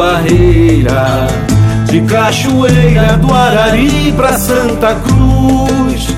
Barreira, 0.00 1.26
de 1.84 2.00
Cachoeira 2.00 3.18
do 3.18 3.30
Arari 3.34 4.10
pra 4.16 4.32
Santa 4.32 4.94
Cruz. 4.94 6.08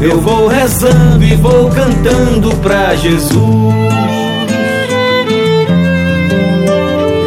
Eu 0.00 0.20
vou 0.20 0.46
rezando 0.46 1.24
e 1.24 1.34
vou 1.34 1.68
cantando 1.70 2.54
pra 2.58 2.94
Jesus. 2.94 3.34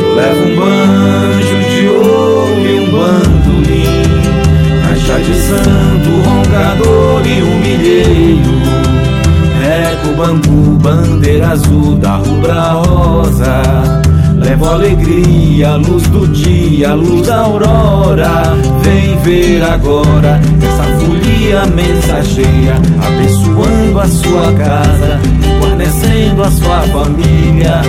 Eu 0.01 0.15
levo 0.15 0.45
um 0.45 0.55
banjo 0.55 1.57
de 1.69 1.87
ouro 1.89 2.65
e 2.65 2.79
um 2.79 2.91
bandolim, 2.91 4.03
caixa 4.87 5.19
de 5.19 5.35
santo, 5.41 6.09
roncador 6.29 7.27
e 7.27 7.43
um 7.43 7.59
milheiro. 7.59 8.55
Eco, 9.91 10.15
bambu, 10.15 10.79
bandeira 10.79 11.49
azul 11.49 11.95
da 11.97 12.15
rubra 12.15 12.71
rosa. 12.71 13.94
Levo 14.45 14.65
alegria, 14.69 15.69
a 15.69 15.75
luz 15.75 16.03
do 16.03 16.27
dia, 16.27 16.91
a 16.91 16.93
luz 16.93 17.25
da 17.25 17.37
aurora. 17.37 18.43
Vem 18.83 19.17
ver 19.17 19.63
agora 19.63 20.39
essa 20.61 20.83
folia 20.99 21.65
mensageira, 21.65 22.75
abençoando 23.03 23.99
a 23.99 24.07
sua 24.07 24.53
casa, 24.53 25.19
guarnecendo 25.59 26.43
a 26.43 26.51
sua 26.51 26.81
família. 26.81 27.81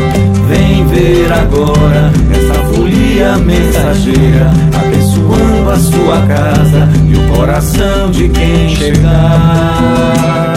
Vem 0.48 0.86
ver 0.86 1.30
agora 1.30 2.10
essa 2.32 2.54
folia 2.72 3.36
mensageira, 3.36 4.50
abençoando 4.74 5.70
a 5.70 5.78
sua 5.78 6.26
casa 6.26 6.88
e 7.06 7.16
o 7.16 7.36
coração 7.36 8.10
de 8.10 8.30
quem 8.30 8.74
chegar. 8.74 10.55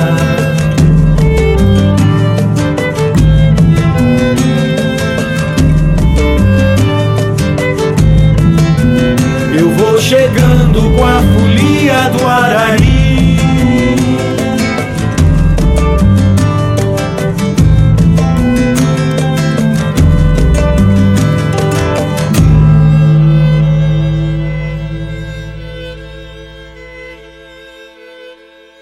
chegando 10.10 10.90
com 10.96 11.06
a 11.06 11.22
folia 11.22 12.10
do 12.10 12.26
Arari. 12.26 12.89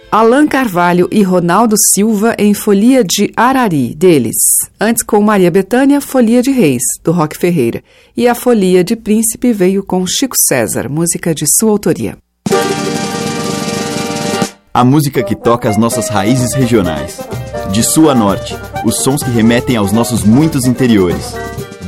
Alan 0.09 0.47
Carvalho 0.47 1.09
e 1.11 1.21
Ronaldo 1.21 1.75
Silva 1.77 2.33
em 2.39 2.53
Folia 2.53 3.03
de 3.03 3.29
Arari, 3.35 3.93
deles. 3.93 4.37
Antes 4.79 5.03
com 5.03 5.21
Maria 5.21 5.51
Bethânia, 5.51 5.99
Folia 5.99 6.41
de 6.41 6.49
Reis, 6.49 6.81
do 7.03 7.11
Rock 7.11 7.37
Ferreira. 7.37 7.83
E 8.15 8.25
a 8.25 8.33
Folia 8.33 8.85
de 8.85 8.95
Príncipe 8.95 9.51
veio 9.51 9.83
com 9.83 10.07
Chico 10.07 10.35
César, 10.37 10.87
música 10.89 11.35
de 11.35 11.43
sua 11.45 11.71
autoria. 11.71 12.17
A 14.73 14.83
música 14.85 15.21
que 15.21 15.35
toca 15.35 15.67
as 15.67 15.75
nossas 15.75 16.07
raízes 16.07 16.53
regionais. 16.53 17.19
De 17.73 17.83
sul 17.83 18.09
a 18.09 18.15
norte, 18.15 18.55
os 18.85 19.03
sons 19.03 19.21
que 19.21 19.29
remetem 19.29 19.75
aos 19.75 19.91
nossos 19.91 20.23
muitos 20.23 20.65
interiores. 20.65 21.33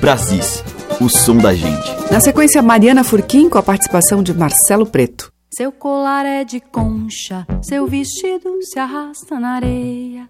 Brasis, 0.01 0.61
o 0.99 1.07
som 1.07 1.37
da 1.37 1.53
gente. 1.53 1.89
Na 2.11 2.19
sequência, 2.19 2.61
Mariana 2.61 3.05
Furquim 3.05 3.47
com 3.47 3.57
a 3.57 3.63
participação 3.63 4.21
de 4.21 4.33
Marcelo 4.33 4.85
Preto. 4.85 5.31
Seu 5.51 5.71
colar 5.71 6.27
é 6.27 6.43
de 6.43 6.59
concha, 6.59 7.45
seu 7.63 7.87
vestido 7.87 8.61
se 8.61 8.77
arrasta 8.77 9.39
na 9.39 9.55
areia. 9.55 10.29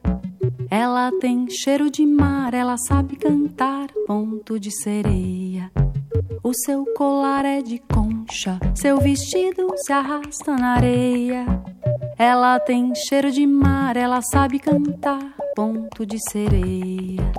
Ela 0.72 1.12
tem 1.20 1.46
cheiro 1.50 1.90
de 1.90 2.06
mar, 2.06 2.54
ela 2.54 2.78
sabe 2.78 3.18
cantar 3.18 3.90
ponto 4.08 4.58
de 4.58 4.72
sereia. 4.72 5.70
O 6.42 6.54
seu 6.54 6.86
colar 6.96 7.44
é 7.44 7.62
de 7.62 7.80
concha, 7.80 8.58
seu 8.74 8.98
vestido 8.98 9.68
se 9.76 9.92
arrasta 9.92 10.56
na 10.56 10.76
areia. 10.76 11.46
Ela 12.18 12.58
tem 12.58 12.96
cheiro 12.96 13.30
de 13.30 13.46
mar, 13.46 13.98
ela 13.98 14.22
sabe 14.22 14.58
cantar 14.58 15.36
ponto 15.54 16.06
de 16.06 16.18
sereia. 16.30 17.30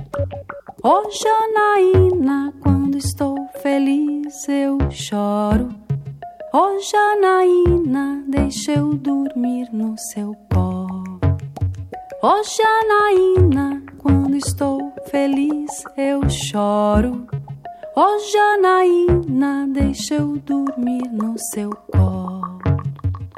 Ô 0.83 0.89
oh, 0.89 1.11
Janaína, 1.11 2.53
quando 2.61 2.99
estou 2.99 3.37
feliz 3.63 4.47
eu 4.49 4.79
choro. 4.91 5.90
Oh, 6.53 6.81
Janaína, 6.81 8.25
deixa 8.27 8.73
eu 8.73 8.93
dormir 8.95 9.69
no 9.73 9.97
seu 9.97 10.35
pó. 10.49 10.89
Oh, 12.21 12.43
Janaína, 12.43 13.81
quando 13.99 14.37
estou 14.37 14.93
feliz 15.13 15.71
eu 15.97 16.29
choro. 16.29 17.25
Oh, 17.95 18.19
Janaína, 18.33 19.69
deixa 19.73 20.15
eu 20.15 20.39
dormir 20.39 21.09
no 21.13 21.39
seu 21.39 21.71
colo. 21.71 22.59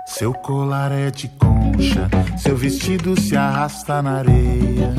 Seu 0.07 0.33
colar 0.33 0.91
é 0.91 1.11
de 1.11 1.29
concha, 1.29 2.09
seu 2.39 2.57
vestido 2.57 3.21
se 3.21 3.37
arrasta 3.37 4.01
na 4.01 4.21
areia. 4.21 4.95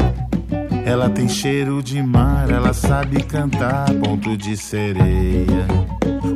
Ela 0.85 1.09
tem 1.09 1.29
cheiro 1.29 1.81
de 1.81 2.01
mar, 2.03 2.49
ela 2.49 2.73
sabe 2.73 3.23
cantar 3.23 3.89
ponto 3.95 4.35
de 4.35 4.57
sereia. 4.57 5.65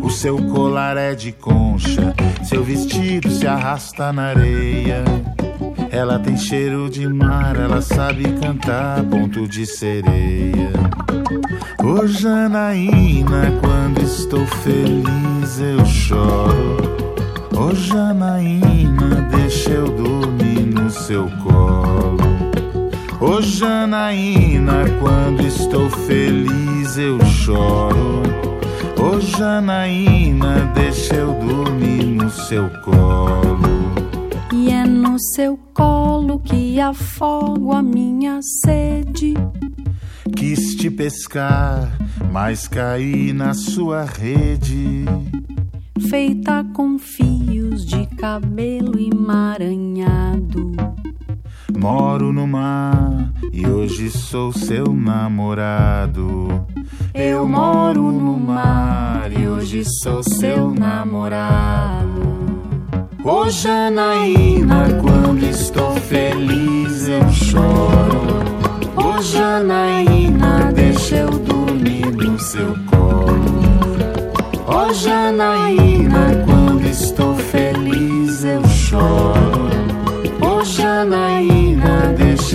O 0.01 0.10
seu 0.10 0.38
colar 0.38 0.95
é 0.95 1.13
de 1.13 1.33
concha, 1.33 2.15
seu 2.43 2.63
vestido 2.63 3.29
se 3.29 3.45
arrasta 3.45 4.13
na 4.13 4.29
areia. 4.29 5.03
Ela 5.91 6.17
tem 6.17 6.38
cheiro 6.38 6.89
de 6.89 7.07
mar, 7.07 7.57
ela 7.57 7.81
sabe 7.81 8.23
cantar 8.41 9.03
ponto 9.03 9.47
de 9.47 9.65
sereia. 9.65 10.71
Ô 11.83 12.01
oh, 12.01 12.07
Janaína, 12.07 13.51
quando 13.62 14.01
estou 14.01 14.45
feliz 14.45 15.60
eu 15.60 15.86
choro. 15.86 16.77
Ô 17.53 17.69
oh, 17.69 17.75
Janaína, 17.75 19.27
deixa 19.29 19.71
eu 19.71 19.88
dormir 19.88 20.65
no 20.73 20.89
seu 20.89 21.29
colo. 21.43 21.57
Ô 23.19 23.38
oh, 23.38 23.41
Janaína, 23.41 24.86
quando 24.99 25.41
estou 25.41 25.89
feliz 25.89 26.99
eu 26.99 27.19
choro. 27.25 28.21
Ô 28.95 29.15
oh, 29.15 29.19
Janaína, 29.19 30.71
deixa 30.75 31.15
eu 31.15 31.34
dormir 31.34 32.03
no 32.03 32.30
seu 32.30 32.69
colo. 32.84 33.58
E 34.53 34.69
é 34.69 34.86
no 34.86 35.17
seu 35.34 35.58
colo 35.73 36.39
que 36.39 36.80
afogo 36.80 37.73
a 37.73 37.82
minha 37.82 38.39
sede. 38.63 39.34
Quis 40.36 40.75
te 40.75 40.91
pescar, 40.91 41.97
mas 42.32 42.67
caí 42.67 43.34
na 43.34 43.56
sua 43.56 44.06
rede. 44.06 45.06
Feita 46.08 46.63
com 46.71 46.99
fios 46.99 47.84
de 47.84 48.06
cabelo 48.15 48.93
emaranhado. 48.99 50.87
Moro 51.77 52.33
no 52.33 52.47
mar 52.47 53.31
e 53.53 53.67
hoje 53.67 54.09
sou 54.09 54.51
seu 54.51 54.91
namorado. 54.91 56.65
Eu 57.13 57.47
moro 57.47 58.11
no 58.11 58.35
mar 58.35 59.31
e 59.31 59.47
hoje 59.47 59.83
sou 60.01 60.23
seu 60.23 60.71
namorado. 60.71 62.07
Ô 63.23 63.47
Janaína, 63.47 64.87
quando 64.99 65.43
estou 65.43 65.91
feliz 65.97 67.07
eu 67.07 67.29
choro. 67.29 68.21
Ô 68.95 69.21
Janaína, 69.21 70.71
deixa 70.73 71.17
eu 71.17 71.29
dormir 71.29 72.07
no 72.07 72.39
seu 72.39 72.73
colo. 72.89 73.61
Ô 74.65 74.91
Janaína, 74.93 76.43
quando 76.43 76.87
estou 76.87 77.35
feliz 77.35 78.43
eu 78.43 78.67
choro. 78.67 79.67
Ô 80.41 80.63
Janaína, 80.63 81.57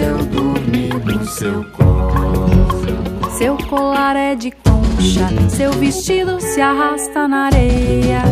eu 0.03 0.19
dormir 0.19 0.95
no 1.05 1.25
seu 1.27 1.65
colo. 1.71 3.31
Seu 3.39 3.57
colar 3.69 4.17
é 4.17 4.35
de 4.35 4.51
concha, 4.51 5.29
seu 5.49 5.73
vestido 5.73 6.41
se 6.41 6.61
arrasta 6.61 7.27
na 7.27 7.47
areia. 7.47 8.23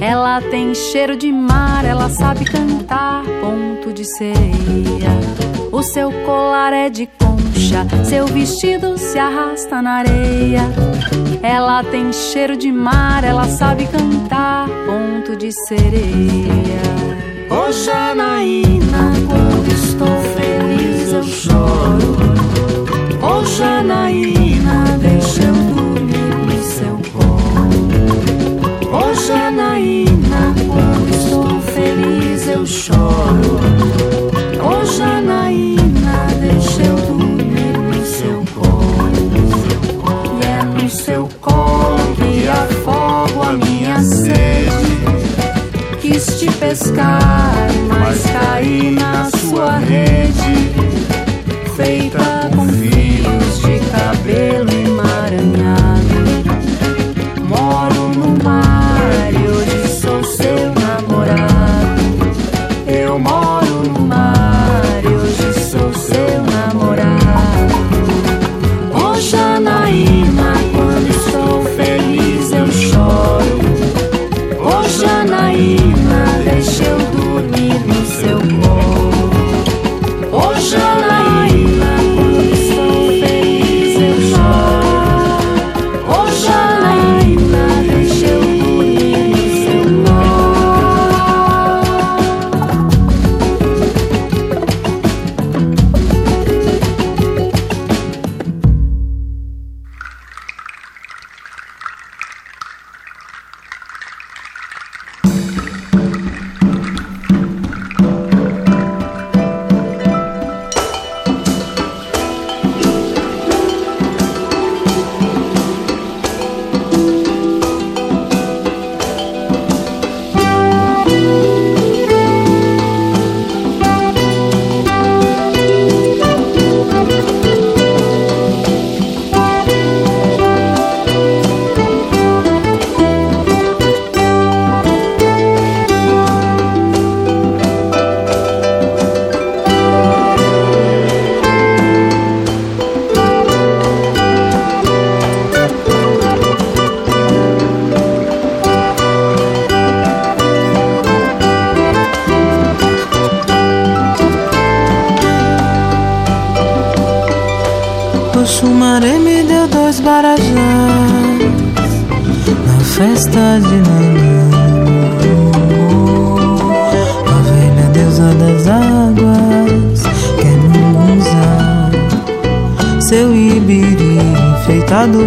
Ela 0.00 0.40
tem 0.42 0.74
cheiro 0.74 1.16
de 1.16 1.32
mar, 1.32 1.84
ela 1.84 2.08
sabe 2.10 2.44
cantar 2.44 3.22
ponto 3.40 3.92
de 3.92 4.04
sereia. 4.04 5.10
O 5.72 5.82
seu 5.82 6.12
colar 6.24 6.72
é 6.72 6.88
de 6.88 7.06
concha, 7.06 7.86
seu 8.04 8.26
vestido 8.26 8.98
se 8.98 9.18
arrasta 9.18 9.80
na 9.80 9.98
areia. 9.98 10.62
Ela 11.42 11.82
tem 11.84 12.12
cheiro 12.12 12.56
de 12.56 12.70
mar, 12.70 13.24
ela 13.24 13.44
sabe 13.46 13.86
cantar 13.86 14.68
ponto 14.86 15.36
de 15.36 15.50
sereia. 15.66 16.84
Ô 17.50 17.68
oh, 17.68 17.72
Janaína, 17.72 19.12
choro. 21.54 22.16
Ô 23.22 23.38
oh, 23.38 23.44
Janaína, 23.44 24.98
deixa 25.00 25.42
eu 25.42 25.54
dormir 25.74 26.34
no 26.46 26.62
seu 26.62 26.96
colo. 27.12 27.88
Ô 28.92 29.10
oh, 29.10 29.14
Janaína, 29.14 29.93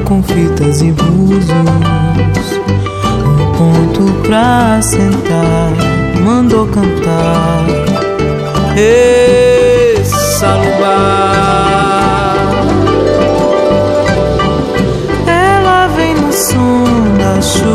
com 0.08 0.24
fitas 0.24 0.82
e 0.82 0.92
búzios. 0.94 1.52
Um 3.26 3.52
ponto 3.58 4.14
pra 4.26 4.82
sentar, 4.82 5.74
mandou 6.24 6.66
cantar. 6.68 7.66
Ê, 8.78 10.02
Salubá. 10.06 11.34
Ela 15.28 15.88
vem 15.88 16.16
no 16.16 16.32
som 16.32 16.86
da 17.18 17.42
chuva, 17.42 17.68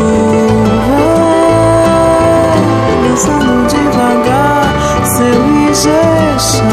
dançando 3.07 3.67
devagar 3.67 4.73
seu 5.05 5.69
Ijexá, 5.69 6.63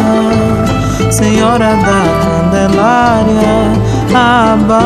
Senhora 1.10 1.76
da 1.76 2.02
Candelária, 2.24 3.89
Abá, 4.14 4.84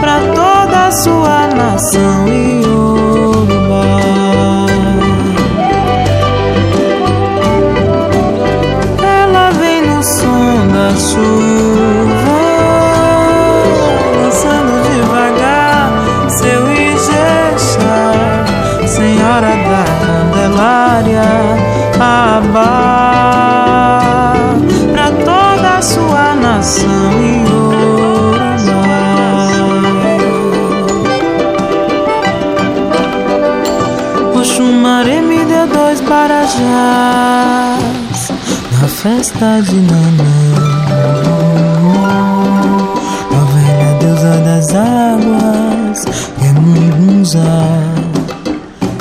pra 0.00 0.20
toda 0.32 0.86
a 0.86 0.92
sua 0.92 1.48
nação 1.48 2.19
Oxumaré 34.60 35.22
me 35.22 35.42
deu 35.46 35.66
dois 35.68 36.02
barajás 36.02 36.50
na 38.78 38.86
festa 38.88 39.62
de 39.62 39.74
Nanã. 39.74 40.24
A 43.32 43.40
velha 43.54 43.94
deusa 44.00 44.36
das 44.44 44.74
águas 44.74 46.04
é 46.42 46.52
Mungunzá. 46.60 47.40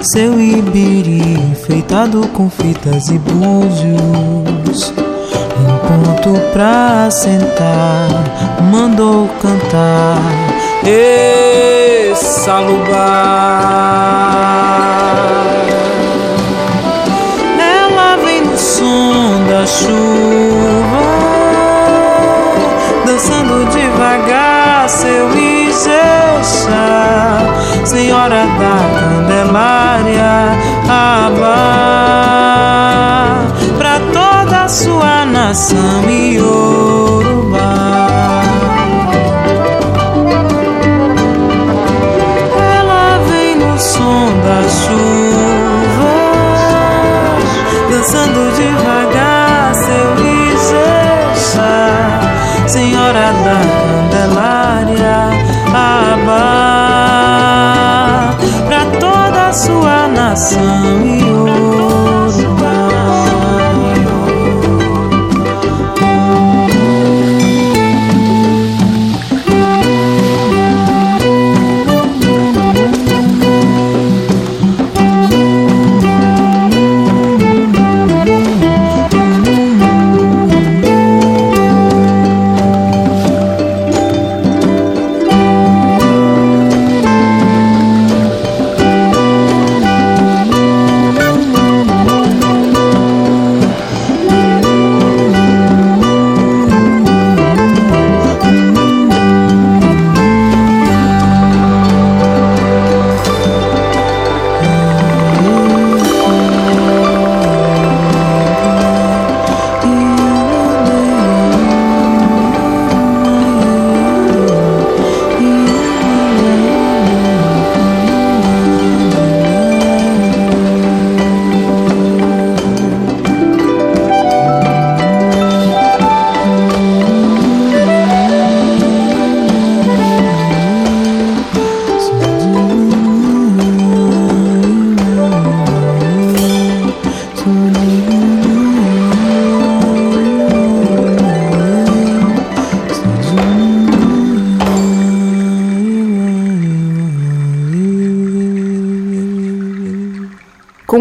Seu 0.01 0.39
ibiri 0.39 1.33
enfeitado 1.51 2.25
com 2.29 2.49
fitas 2.49 3.09
e 3.09 3.19
búzios. 3.19 4.93
Um 5.59 5.77
ponto 5.85 6.39
pra 6.53 7.11
sentar, 7.11 8.07
mandou 8.71 9.27
cantar. 9.41 10.21
Ê, 10.85 12.13
Salubá. 12.15 13.49
Chuva, 19.69 21.05
dançando 23.05 23.65
devagar 23.69 24.89
seu 24.89 25.29
Ijexá, 25.37 26.73
Senhora 27.85 28.47
da 28.59 28.77
Candelária, 28.99 30.57
Abá, 30.89 31.59
pra 33.77 33.99
toda 34.11 34.63
a 34.63 34.67
sua 34.67 35.25
nação 35.25 36.09
Iorubá. 36.09 37.18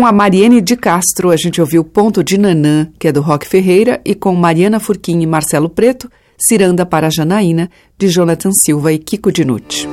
A 0.08 0.12
Mariene 0.12 0.62
de 0.62 0.74
Castro, 0.74 1.28
a 1.28 1.36
gente 1.36 1.60
ouviu 1.60 1.84
Ponto 1.84 2.24
de 2.24 2.38
Nanã, 2.38 2.88
que 2.98 3.08
é 3.08 3.12
do 3.12 3.20
Rock 3.20 3.46
Ferreira, 3.46 4.00
e 4.06 4.14
com 4.14 4.34
Mariana 4.34 4.80
Furquim 4.80 5.20
e 5.20 5.26
Marcelo 5.26 5.68
Preto, 5.68 6.10
Ciranda 6.38 6.86
para 6.86 7.10
Janaína, 7.10 7.68
de 7.98 8.08
Jonathan 8.08 8.50
Silva 8.64 8.90
e 8.90 8.98
Kiko 8.98 9.30
Dinucci. 9.30 9.86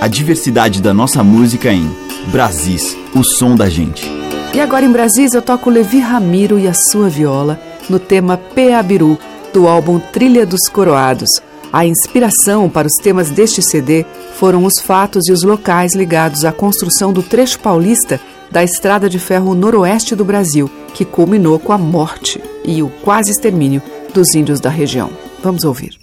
A 0.00 0.06
diversidade 0.06 0.80
da 0.80 0.94
nossa 0.94 1.24
música 1.24 1.72
em 1.72 1.90
Brasis, 2.28 2.96
o 3.12 3.24
som 3.24 3.56
da 3.56 3.68
gente. 3.68 4.08
E 4.54 4.60
agora 4.60 4.84
em 4.84 4.92
Brasis 4.92 5.34
eu 5.34 5.42
toco 5.42 5.68
Levi 5.68 5.98
Ramiro 5.98 6.60
e 6.60 6.68
a 6.68 6.74
sua 6.74 7.08
viola 7.08 7.60
no 7.90 7.98
tema 7.98 8.36
Peabiru, 8.36 9.18
do 9.52 9.66
álbum 9.66 9.98
Trilha 9.98 10.46
dos 10.46 10.68
Coroados. 10.68 11.30
A 11.72 11.84
inspiração 11.84 12.70
para 12.70 12.86
os 12.86 13.02
temas 13.02 13.30
deste 13.30 13.60
CD 13.60 14.06
foram 14.38 14.64
os 14.64 14.74
fatos 14.80 15.28
e 15.28 15.32
os 15.32 15.42
locais 15.42 15.94
ligados 15.94 16.44
à 16.44 16.52
construção 16.52 17.12
do 17.12 17.22
trecho 17.22 17.58
paulista 17.58 18.20
da 18.50 18.62
Estrada 18.62 19.08
de 19.08 19.18
Ferro 19.18 19.54
Noroeste 19.54 20.14
do 20.14 20.24
Brasil, 20.24 20.70
que 20.94 21.04
culminou 21.04 21.58
com 21.58 21.72
a 21.72 21.78
morte 21.78 22.40
e 22.64 22.82
o 22.82 22.88
quase 23.02 23.30
extermínio 23.30 23.82
dos 24.12 24.34
índios 24.34 24.60
da 24.60 24.70
região. 24.70 25.10
Vamos 25.42 25.64
ouvir. 25.64 25.95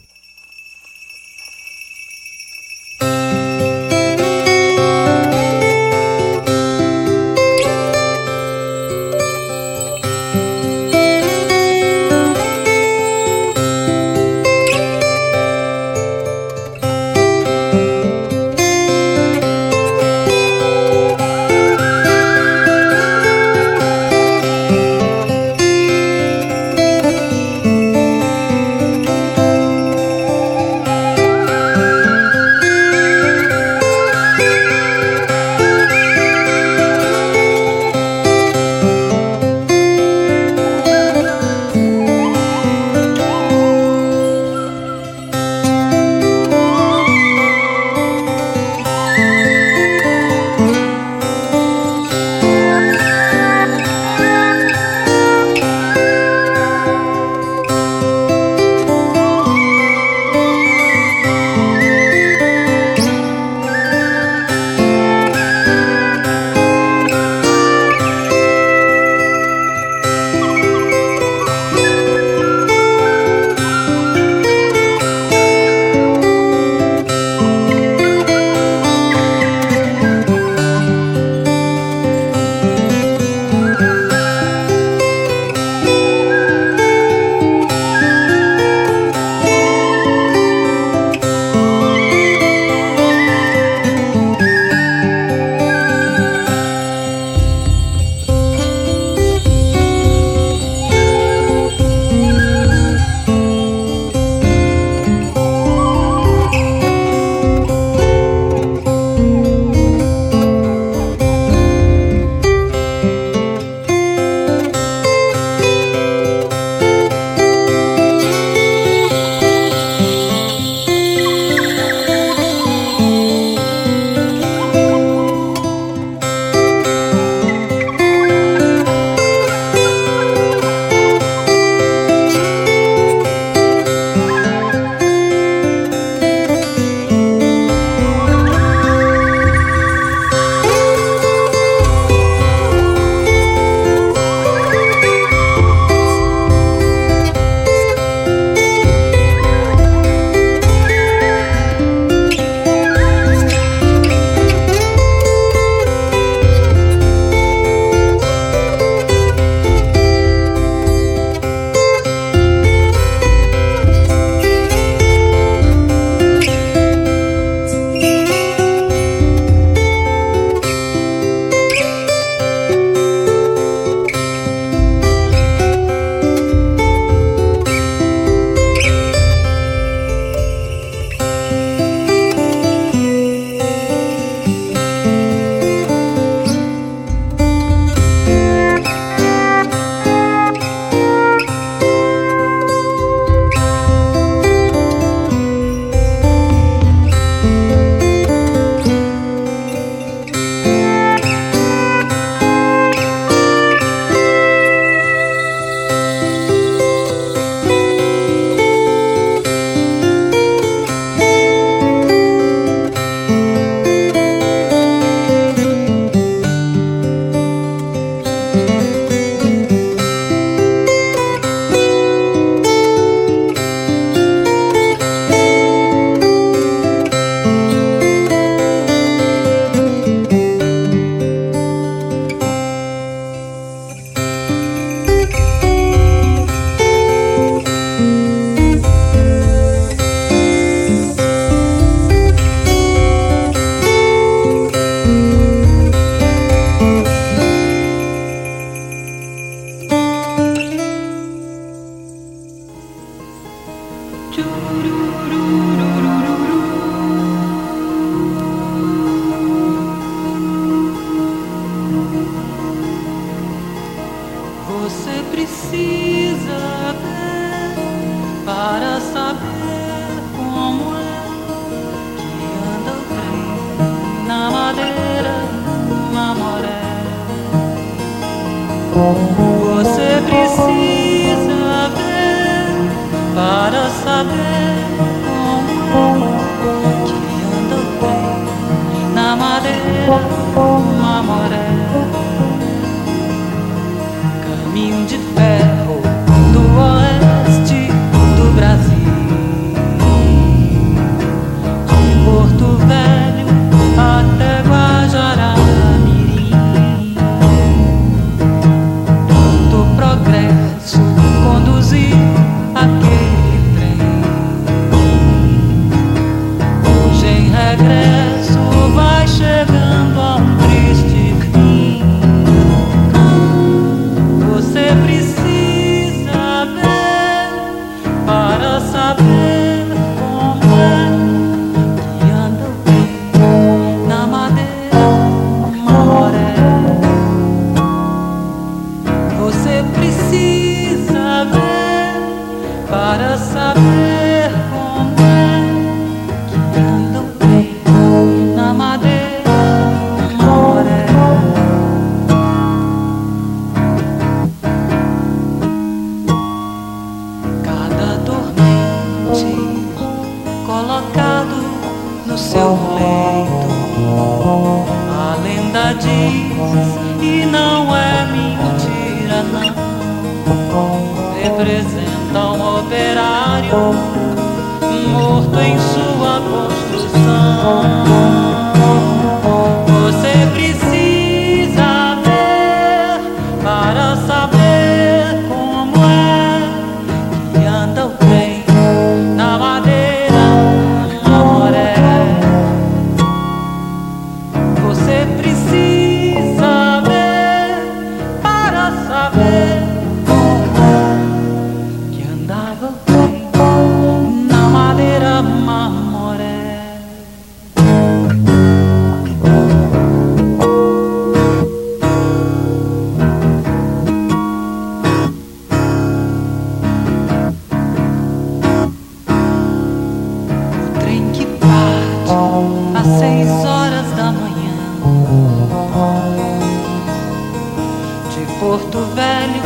de 428.33 428.45
Porto 428.59 428.99
Velho 429.13 429.61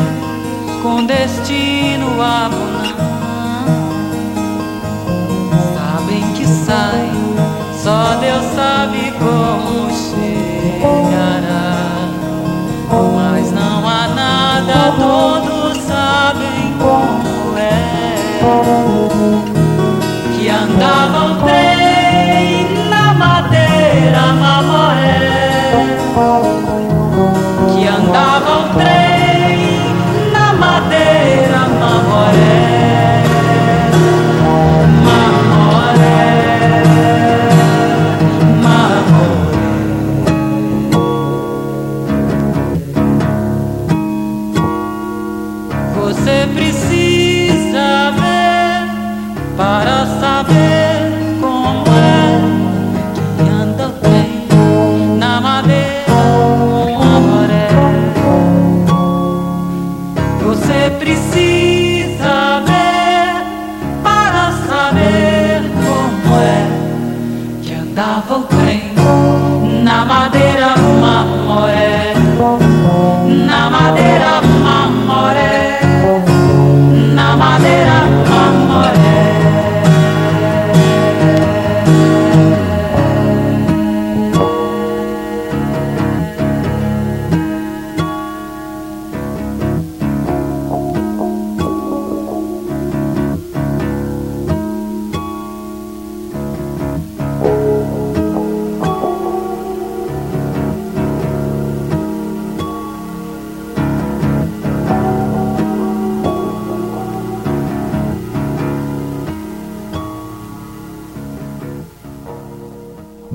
com 0.83 1.05
destino 1.05 2.21
a 2.21 2.49
Bonã. 2.49 2.83
Sabem 5.73 6.33
que 6.33 6.45
sai, 6.45 7.09
só 7.81 8.15
Deus 8.19 8.43
sabe 8.55 9.11
como. 9.19 10.16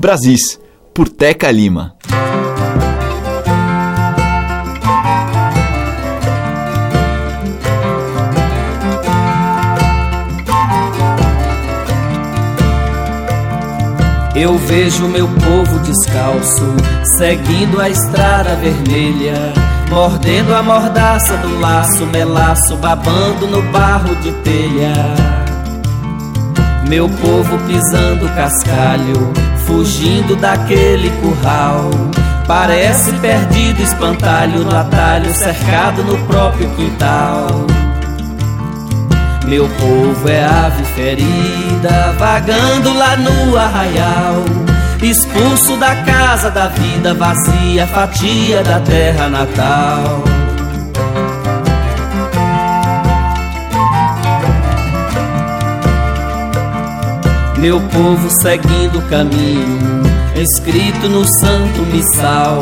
Brasis, 0.03 0.59
por 0.93 1.07
Teca 1.07 1.49
Lima. 1.49 1.95
Eu 14.35 14.57
vejo 14.57 15.07
meu 15.07 15.25
povo 15.25 15.79
descalço, 15.79 16.75
seguindo 17.15 17.79
a 17.79 17.89
estrada 17.89 18.57
vermelha, 18.57 19.53
mordendo 19.89 20.53
a 20.53 20.61
mordaça 20.61 21.37
do 21.37 21.61
laço, 21.61 22.05
melaço, 22.07 22.75
babando 22.75 23.47
no 23.47 23.61
barro 23.71 24.13
de 24.17 24.33
telha. 24.43 24.93
Meu 26.89 27.07
povo 27.07 27.57
pisando 27.65 28.27
cascalho, 28.35 29.31
fugindo 29.65 30.35
daquele 30.35 31.09
curral. 31.21 31.89
Parece 32.47 33.11
perdido 33.13 33.81
espantalho 33.81 34.65
no 34.65 34.75
atalho, 34.75 35.33
cercado 35.33 36.03
no 36.03 36.17
próprio 36.25 36.69
quintal. 36.71 37.47
Meu 39.45 39.67
povo 39.67 40.29
é 40.29 40.43
ave 40.43 40.83
ferida, 40.85 42.13
vagando 42.17 42.93
lá 42.97 43.15
no 43.17 43.57
arraial. 43.57 44.43
Expulso 45.01 45.75
da 45.77 45.95
casa 46.03 46.49
da 46.49 46.67
vida 46.67 47.13
vazia, 47.13 47.85
fatia 47.87 48.63
da 48.63 48.79
terra 48.79 49.29
natal. 49.29 50.23
Meu 57.63 57.79
povo 57.79 58.29
seguindo 58.41 58.99
o 58.99 59.01
caminho, 59.03 60.03
escrito 60.35 61.07
no 61.07 61.23
santo 61.39 61.81
missal. 61.93 62.61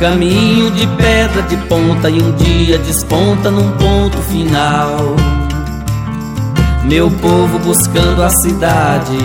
Caminho 0.00 0.68
de 0.72 0.84
pedra 0.96 1.42
de 1.42 1.56
ponta 1.68 2.10
e 2.10 2.20
um 2.20 2.32
dia 2.32 2.76
desponta 2.78 3.52
num 3.52 3.70
ponto 3.76 4.18
final. 4.22 5.14
Meu 6.82 7.08
povo 7.08 7.56
buscando 7.60 8.20
a 8.20 8.30
cidade, 8.30 9.16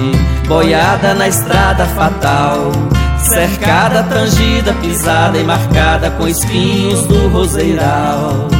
boiada 0.47 1.15
na 1.15 1.27
estrada 1.27 1.87
fatal, 1.87 2.71
cercada, 3.17 4.03
tangida, 4.03 4.71
pisada 4.73 5.39
e 5.39 5.43
marcada 5.43 6.11
com 6.11 6.27
espinhos 6.27 7.07
do 7.07 7.27
roseiral. 7.29 8.56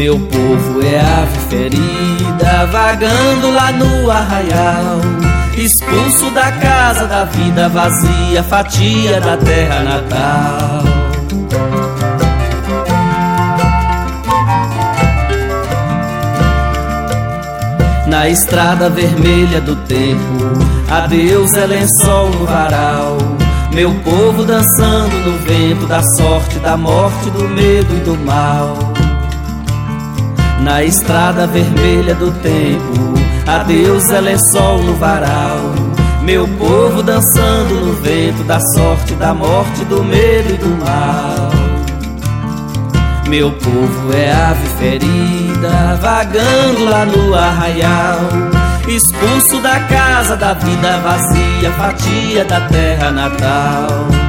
Meu 0.00 0.18
povo 0.18 0.80
é 0.82 0.98
ave 0.98 1.38
ferida, 1.50 2.66
vagando 2.72 3.50
lá 3.52 3.70
no 3.70 4.10
arraial, 4.10 4.98
expulso 5.58 6.30
da 6.30 6.50
casa 6.52 7.06
da 7.06 7.24
vida 7.24 7.68
vazia, 7.68 8.42
fatia 8.42 9.20
da 9.20 9.36
terra 9.36 9.80
natal. 9.80 10.84
Na 18.06 18.26
estrada 18.26 18.88
vermelha 18.88 19.60
do 19.60 19.76
tempo, 19.84 20.64
adeus 20.90 21.52
é 21.52 21.66
lençol 21.66 22.30
no 22.30 22.46
varal. 22.46 23.18
Meu 23.74 23.94
povo 23.96 24.44
dançando 24.44 25.14
no 25.26 25.36
vento 25.40 25.84
da 25.86 26.02
sorte, 26.16 26.58
da 26.60 26.74
morte, 26.74 27.28
do 27.28 27.46
medo 27.50 27.94
e 27.94 28.00
do 28.00 28.16
mal. 28.24 28.89
Na 30.62 30.84
estrada 30.84 31.46
vermelha 31.46 32.14
do 32.14 32.30
tempo, 32.42 33.14
adeus 33.46 34.10
é 34.10 34.20
lençol 34.20 34.82
no 34.82 34.94
varal. 34.94 35.58
Meu 36.22 36.46
povo 36.46 37.02
dançando 37.02 37.74
no 37.86 37.94
vento 37.94 38.44
da 38.44 38.60
sorte, 38.74 39.14
da 39.14 39.32
morte, 39.32 39.84
do 39.86 40.04
medo 40.04 40.52
e 40.52 40.56
do 40.58 40.84
mal. 40.84 41.50
Meu 43.26 43.50
povo 43.52 44.12
é 44.12 44.32
ave 44.32 44.68
ferida, 44.78 45.98
vagando 46.00 46.84
lá 46.84 47.06
no 47.06 47.34
arraial. 47.34 48.18
Expulso 48.86 49.62
da 49.62 49.80
casa 49.80 50.36
da 50.36 50.52
vida 50.52 50.98
vazia, 50.98 51.70
fatia 51.72 52.44
da 52.44 52.60
terra 52.62 53.10
natal. 53.10 54.19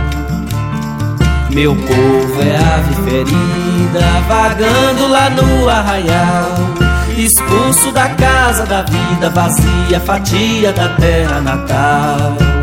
Meu 1.53 1.75
povo 1.75 2.41
é 2.41 2.55
ave 2.55 2.95
ferida, 3.03 4.21
vagando 4.27 5.07
lá 5.09 5.29
no 5.29 5.69
arraial. 5.69 6.55
Expulso 7.17 7.91
da 7.91 8.09
casa 8.09 8.65
da 8.65 8.83
vida 8.83 9.29
vazia, 9.29 9.99
fatia 9.99 10.71
da 10.71 10.89
terra 10.95 11.41
natal. 11.41 12.61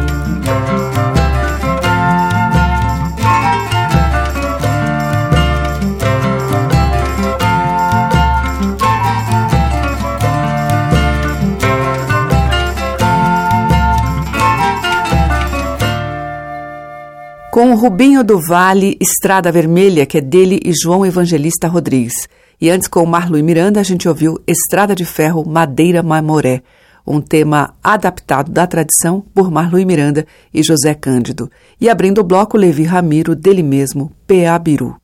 Com 17.59 17.73
o 17.73 17.75
Rubinho 17.75 18.23
do 18.23 18.41
Vale, 18.41 18.97
Estrada 19.01 19.51
Vermelha, 19.51 20.07
que 20.07 20.19
é 20.19 20.21
dele 20.21 20.61
e 20.65 20.73
João 20.81 21.05
Evangelista 21.05 21.67
Rodrigues. 21.67 22.29
E 22.61 22.71
antes, 22.71 22.87
com 22.87 23.03
o 23.03 23.07
Marlon 23.07 23.43
Miranda, 23.43 23.81
a 23.81 23.83
gente 23.83 24.09
ouviu 24.09 24.41
Estrada 24.47 24.95
de 24.95 25.05
Ferro 25.05 25.45
Madeira 25.45 26.01
Mamoré, 26.01 26.63
um 27.05 27.21
tema 27.21 27.75
adaptado 27.83 28.53
da 28.53 28.65
tradição 28.65 29.25
por 29.35 29.51
Marlon 29.51 29.85
Miranda 29.85 30.25
e 30.55 30.63
José 30.63 30.95
Cândido. 30.95 31.51
E 31.81 31.91
abrindo 31.91 32.21
o 32.21 32.25
bloco, 32.25 32.57
Levi 32.57 32.85
Ramiro, 32.85 33.35
dele 33.35 33.65
mesmo, 33.65 34.13
P.A. 34.25 34.57
Biru. 34.57 34.95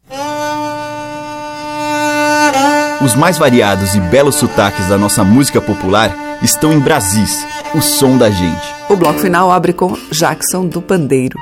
Os 3.05 3.17
mais 3.17 3.37
variados 3.37 3.97
e 3.97 4.01
belos 4.01 4.37
sotaques 4.37 4.87
da 4.87 4.97
nossa 4.97 5.25
música 5.25 5.61
popular 5.61 6.39
estão 6.41 6.73
em 6.73 6.79
Brasis, 6.79 7.45
o 7.75 7.83
som 7.83 8.17
da 8.17 8.31
gente. 8.31 8.75
O 8.89 8.95
bloco 8.95 9.19
final 9.19 9.51
abre 9.51 9.73
com 9.73 9.99
Jackson 10.13 10.69
do 10.69 10.81
Pandeiro. 10.81 11.37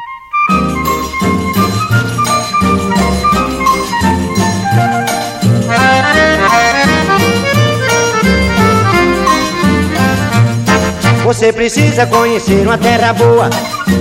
Você 11.33 11.51
precisa 11.51 12.07
conhecer 12.07 12.61
uma 12.61 12.77
terra 12.77 13.15
boa. 13.15 13.49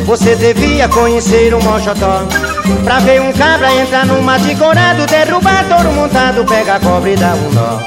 Você 0.05 0.35
devia 0.35 0.89
conhecer 0.89 1.53
o 1.53 1.63
Mochotó 1.63 2.27
Pra 2.83 2.99
ver 2.99 3.21
um 3.21 3.31
cabra 3.31 3.73
entrar 3.73 4.05
no 4.05 4.21
mato 4.21 4.53
corado 4.57 5.05
Derrubar 5.05 5.63
touro 5.69 5.93
montado, 5.93 6.43
pega 6.43 6.75
a 6.75 6.79
cobra 6.81 7.09
e 7.09 7.15
dá 7.15 7.33
um 7.33 7.51
nó 7.53 7.79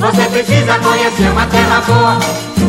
Você 0.00 0.22
precisa 0.30 0.76
conhecer 0.80 1.30
uma 1.30 1.46
terra 1.46 1.80
boa. 1.86 2.18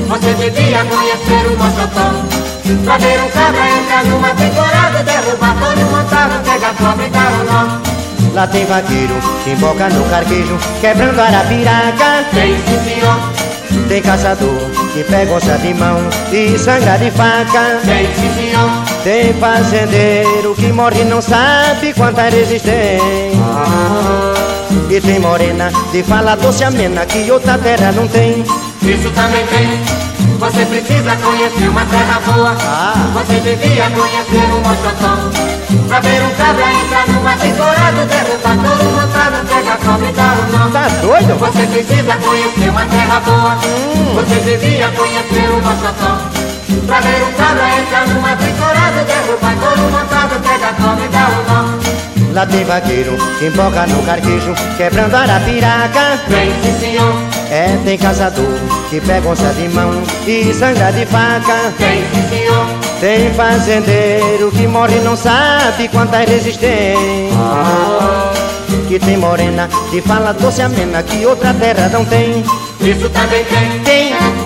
Você 0.09 0.33
devia 0.35 0.85
conhecer 0.85 1.47
o 1.47 1.57
Mochotó 1.57 2.83
Pra 2.83 2.97
ver 2.99 3.19
um 3.19 3.29
cabra 3.29 3.69
entrar 3.79 4.05
no 4.05 4.19
mato 4.19 4.43
corado 4.55 5.03
Derrubar 5.03 5.55
touro 5.57 5.89
montado, 5.89 6.43
pega 6.43 6.67
a 6.67 6.73
cobra 6.75 7.05
e 7.07 7.09
dá 7.09 7.19
um 7.19 7.45
nó 7.45 8.35
Lá 8.35 8.45
tem 8.45 8.65
vaqueiro 8.65 9.15
que 9.43 9.49
emboca 9.49 9.89
no 9.89 10.07
carquejo 10.07 10.55
Quebrando 10.81 11.19
arapiraca. 11.19 12.25
Tem 12.31 12.55
sim 12.57 12.93
senhor. 12.93 13.87
Tem 13.87 14.01
caçador 14.03 14.70
que 14.93 15.03
pega 15.03 15.33
onça 15.33 15.57
de 15.57 15.73
mão 15.73 15.97
e 16.31 16.57
sangra 16.57 16.97
de 16.97 17.11
faca. 17.11 17.79
Tem. 17.85 18.07
Tem 19.03 19.33
fazendeiro 19.33 20.53
que 20.55 20.71
morre 20.71 21.01
e 21.01 21.05
não 21.05 21.21
sabe 21.21 21.93
quanta 21.93 22.23
resistência. 22.23 22.99
E 24.89 24.99
tem 24.99 25.19
morena 25.19 25.71
de 25.91 26.03
fala 26.03 26.35
doce 26.35 26.63
amena 26.63 27.05
que 27.05 27.29
outra 27.31 27.57
terra 27.57 27.91
não 27.91 28.07
tem. 28.07 28.43
Isso 28.83 29.09
também 29.11 29.45
tem. 29.47 30.10
Você 30.41 30.65
precisa 30.65 31.15
conhecer 31.17 31.69
uma 31.69 31.85
terra 31.85 32.19
boa. 32.25 32.57
Ah. 32.61 32.93
Você 33.13 33.39
devia 33.41 33.87
conhecer 33.91 34.51
um 34.51 34.59
mochotão. 34.61 35.29
Pra 35.87 35.99
ver 35.99 36.23
um 36.23 36.29
cabra 36.31 36.73
entrar 36.73 37.07
numa 37.09 37.37
temporada, 37.37 38.05
derrubar 38.07 38.57
todo 38.57 38.83
montado, 38.89 39.47
pega 39.47 39.73
a 39.73 39.77
cobra 39.77 40.09
e 40.09 40.13
dá 40.13 40.33
o 40.33 40.57
nó. 40.57 40.71
Tá 40.71 40.87
doido? 40.99 41.37
Você 41.37 41.67
precisa 41.67 42.15
conhecer 42.17 42.69
uma 42.71 42.85
terra 42.87 43.19
boa. 43.19 43.55
Você 44.15 44.39
devia 44.39 44.89
conhecer 44.89 45.47
um 45.51 45.61
mochotão. 45.61 46.17
Pra 46.87 46.99
ver 47.01 47.21
um 47.21 47.33
cabra 47.33 47.79
entrar 47.79 48.07
numa 48.07 48.35
temporada, 48.35 49.05
derrubar 49.05 49.55
todo 49.61 49.91
montado, 49.91 50.41
pega 50.41 50.69
a 50.69 50.73
cobra 50.73 51.05
e 51.05 51.09
dá 51.09 51.27
o 51.29 51.53
nó. 51.53 52.10
Lá 52.33 52.45
tem 52.45 52.63
vaqueiro 52.63 53.17
que 53.37 53.45
emboca 53.47 53.85
no 53.87 54.01
carquejo, 54.03 54.53
quebrando 54.77 55.15
arapiraca. 55.15 56.17
Tem 56.29 56.51
sim, 56.61 56.79
senhor. 56.79 57.13
É, 57.51 57.77
tem 57.83 57.97
caçador 57.97 58.57
que 58.89 59.01
pega 59.01 59.27
onça 59.27 59.53
de 59.53 59.67
mão 59.67 59.91
e 60.25 60.53
sangra 60.53 60.91
de 60.91 61.05
faca. 61.07 61.73
Tem 61.77 62.03
sim, 62.13 62.29
senhor. 62.29 62.65
Tem 63.01 63.33
fazendeiro 63.33 64.49
que 64.51 64.65
morre 64.65 64.97
e 64.97 65.01
não 65.01 65.17
sabe 65.17 65.89
quanta 65.89 66.21
é 66.21 66.25
resistência. 66.25 67.35
Que 68.87 68.97
tem 68.99 69.17
morena 69.17 69.67
que 69.89 70.01
fala 70.01 70.33
doce 70.33 70.61
amena 70.61 71.03
que 71.03 71.25
outra 71.25 71.53
terra 71.53 71.89
não 71.89 72.05
tem. 72.05 72.43
Isso 72.79 73.09
também 73.09 73.43
tem. 73.45 73.79
Tem. 73.83 74.40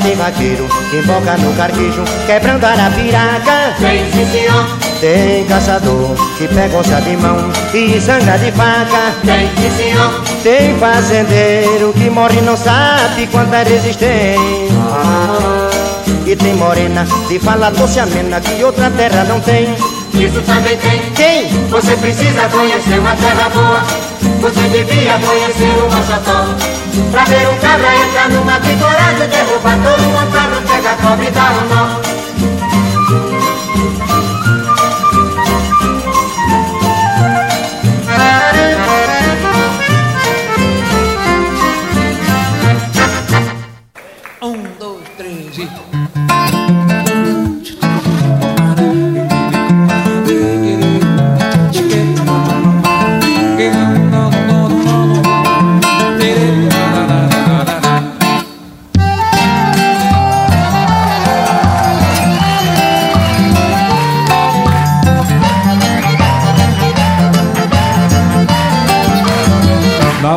Tem 0.00 0.14
vaqueiro 0.14 0.66
que 0.90 0.96
emboca 0.96 1.36
no 1.36 1.52
carquejo, 1.54 2.02
quebrando 2.26 2.64
arapiraca. 2.64 3.74
Tem 3.78 4.10
sim 4.10 4.26
senhor. 4.30 4.78
Tem 5.00 5.44
caçador 5.46 6.14
que 6.36 6.48
pega 6.48 6.76
onça 6.76 7.00
de 7.00 7.16
mão 7.16 7.50
e 7.72 7.98
zanga 8.00 8.38
de 8.38 8.52
faca. 8.52 9.14
Tem 9.24 9.48
sim 9.56 9.76
senhor. 9.76 10.22
Tem 10.42 10.76
fazendeiro 10.78 11.92
que 11.92 12.10
morre 12.10 12.38
e 12.38 12.42
não 12.42 12.56
sabe 12.56 13.26
quanto 13.28 13.54
é 13.54 13.62
resistente. 13.62 14.70
E 16.30 16.36
tem 16.36 16.54
morena 16.54 17.04
de 17.28 17.40
fala 17.40 17.70
doce 17.72 17.98
amena 17.98 18.40
que 18.40 18.62
outra 18.62 18.88
terra 18.88 19.24
não 19.24 19.40
tem. 19.40 19.74
Isso 20.14 20.40
também 20.42 20.76
tem. 20.76 21.10
Quem? 21.10 21.48
Você 21.66 21.96
precisa 21.96 22.48
conhecer 22.48 23.00
uma 23.00 23.16
terra 23.16 23.48
boa. 23.48 23.82
Você 24.40 24.60
devia 24.68 25.18
conhecer 25.18 25.76
o 25.76 25.90
Mochotó. 25.90 26.54
Pra 27.10 27.24
ver 27.24 27.48
um 27.48 27.56
cabra 27.58 27.96
entrar 27.96 28.28
numa 28.28 28.60
picorada, 28.60 29.26
derrubar 29.26 29.76
todo 29.82 30.02
montado, 30.04 30.68
pega 30.68 30.90
a 30.92 30.94
cobra 30.94 31.24
e 31.24 31.30
dá 31.32 31.50
um 31.50 31.74
nó. 31.74 32.09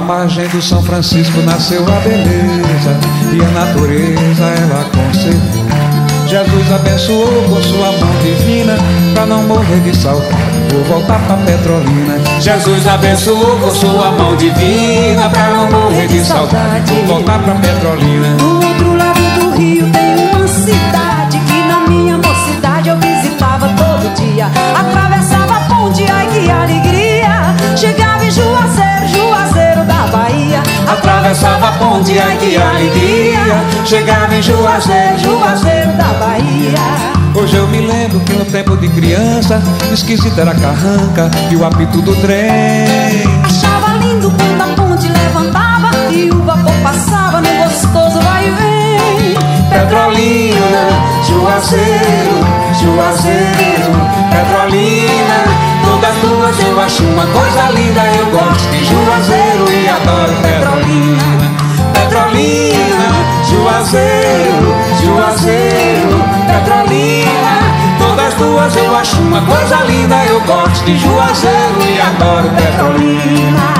Margem 0.03 0.47
do 0.49 0.61
São 0.61 0.83
Francisco 0.83 1.39
nasceu 1.41 1.81
a 1.81 1.99
beleza 2.01 2.99
e 3.33 3.41
a 3.41 3.49
natureza 3.51 4.43
ela 4.43 4.83
conservou. 4.85 5.63
Jesus 6.27 6.71
abençoou 6.71 7.43
com 7.43 7.61
sua 7.61 7.91
mão 7.91 8.11
divina 8.21 8.75
pra 9.13 9.25
não 9.25 9.43
morrer 9.43 9.79
de 9.81 9.95
saudade. 9.95 10.33
Vou 10.71 10.83
voltar 10.83 11.19
pra 11.27 11.37
Petrolina. 11.37 12.17
Jesus 12.39 12.87
abençoou 12.87 13.57
com 13.59 13.69
sua 13.69 14.11
mão 14.11 14.35
divina 14.35 15.29
pra 15.29 15.49
não 15.51 15.69
morrer 15.69 16.07
de 16.07 16.23
saudade. 16.23 16.93
Vou 16.93 17.17
voltar 17.17 17.39
pra 17.39 17.55
Petrolina. 17.55 18.62
Ai 32.19 32.37
que 32.37 32.55
alegria. 32.55 33.85
Chegava 33.85 34.35
em 34.35 34.41
Juazeiro, 34.41 35.17
Juazeiro 35.19 35.93
da 35.93 36.13
Bahia. 36.19 37.13
Hoje 37.35 37.55
eu 37.55 37.67
me 37.67 37.79
lembro 37.79 38.19
que 38.19 38.33
no 38.33 38.45
tempo 38.45 38.77
de 38.77 38.87
criança 38.89 39.59
Esquisita 39.91 40.41
era 40.41 40.51
a 40.51 40.55
carranca 40.55 41.31
e 41.49 41.55
o 41.55 41.65
apito 41.65 41.99
do 41.99 42.15
trem 42.17 43.23
Achava 43.43 43.97
lindo 43.97 44.31
quando 44.31 44.61
a 44.61 44.75
ponte 44.75 45.07
levantava 45.07 46.11
e 46.11 46.29
o 46.29 46.43
vapor 46.43 46.73
passava 46.83 47.41
no 47.41 47.49
gostoso 47.63 48.21
vai 48.21 48.47
e 48.47 48.51
vem. 48.51 49.35
Petrolina, 49.69 50.87
Juazeiro, 51.27 52.37
Juazeiro, 52.79 53.91
Petrolina. 54.29 55.43
Todas 55.83 56.15
duas 56.17 56.59
eu 56.59 56.79
acho 56.79 57.03
uma 57.03 57.25
coisa 57.25 57.71
linda. 57.71 58.01
Eu 58.19 58.27
gosto 58.27 58.69
de 58.69 58.85
Juazeiro 58.85 59.71
e 59.71 59.89
adoro 59.89 60.33
Petrolina. 60.41 60.72
Juazeiro, 63.93 64.73
Juazeiro, 65.03 66.17
Petrolina. 66.47 67.53
Todas 67.99 68.33
duas 68.33 68.75
eu 68.75 68.95
acho 68.95 69.21
uma 69.21 69.39
coisa 69.45 69.83
linda. 69.83 70.15
Eu 70.25 70.41
gosto 70.41 70.83
de 70.83 70.97
Juazeiro 70.97 71.79
e 71.87 72.01
adoro 72.01 72.49
Petrolina. 72.55 73.73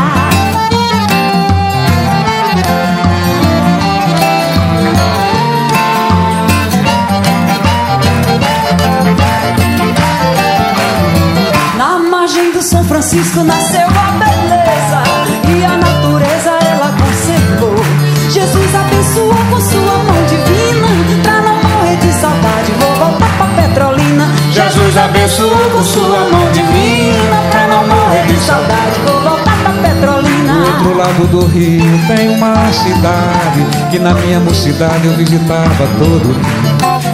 Na 11.76 11.97
margem 11.97 12.51
do 12.51 12.61
São 12.61 12.84
Francisco 12.84 13.43
nasceu 13.43 13.82
Jesus 24.94 24.98
abençoou 24.98 25.72
com 25.72 25.84
sua 25.84 26.20
mão 26.30 26.52
divina 26.52 27.41
pra 27.50 27.68
não 27.68 27.88
morrer 27.88 28.28
de 28.28 28.39
saudade. 28.39 29.00
Vou 29.06 29.22
voltar 29.22 29.58
pra 29.64 29.72
Petrolina. 29.72 30.54
Do 30.54 30.68
outro 30.68 30.98
lado 30.98 31.28
do 31.32 31.46
rio 31.48 32.00
tem 32.08 32.30
uma 32.30 32.72
cidade 32.72 33.66
Que 33.89 33.98
na 33.98 34.14
minha 34.14 34.39
mocidade 34.39 35.08
eu 35.08 35.14
visitava 35.14 35.88
todo. 35.98 36.36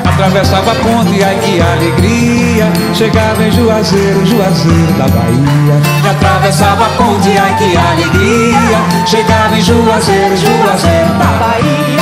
Atravessava 0.06 0.72
a 0.72 0.76
ponte, 0.76 1.24
ai 1.24 1.40
que 1.40 1.62
alegria. 1.62 2.68
Chegava 2.94 3.42
em 3.44 3.52
Juazeiro, 3.52 4.26
Juazeiro 4.26 4.94
da 4.98 5.08
Bahia. 5.08 6.12
Atravessava 6.12 6.86
a 6.86 6.90
ponte, 6.90 7.30
ai 7.38 7.56
que 7.58 7.78
alegria. 7.78 9.08
Chegava 9.08 9.58
em 9.58 9.62
Juazeiro, 9.62 10.36
Juazeiro 10.36 11.14
da 11.18 11.38
Bahia 11.40 11.99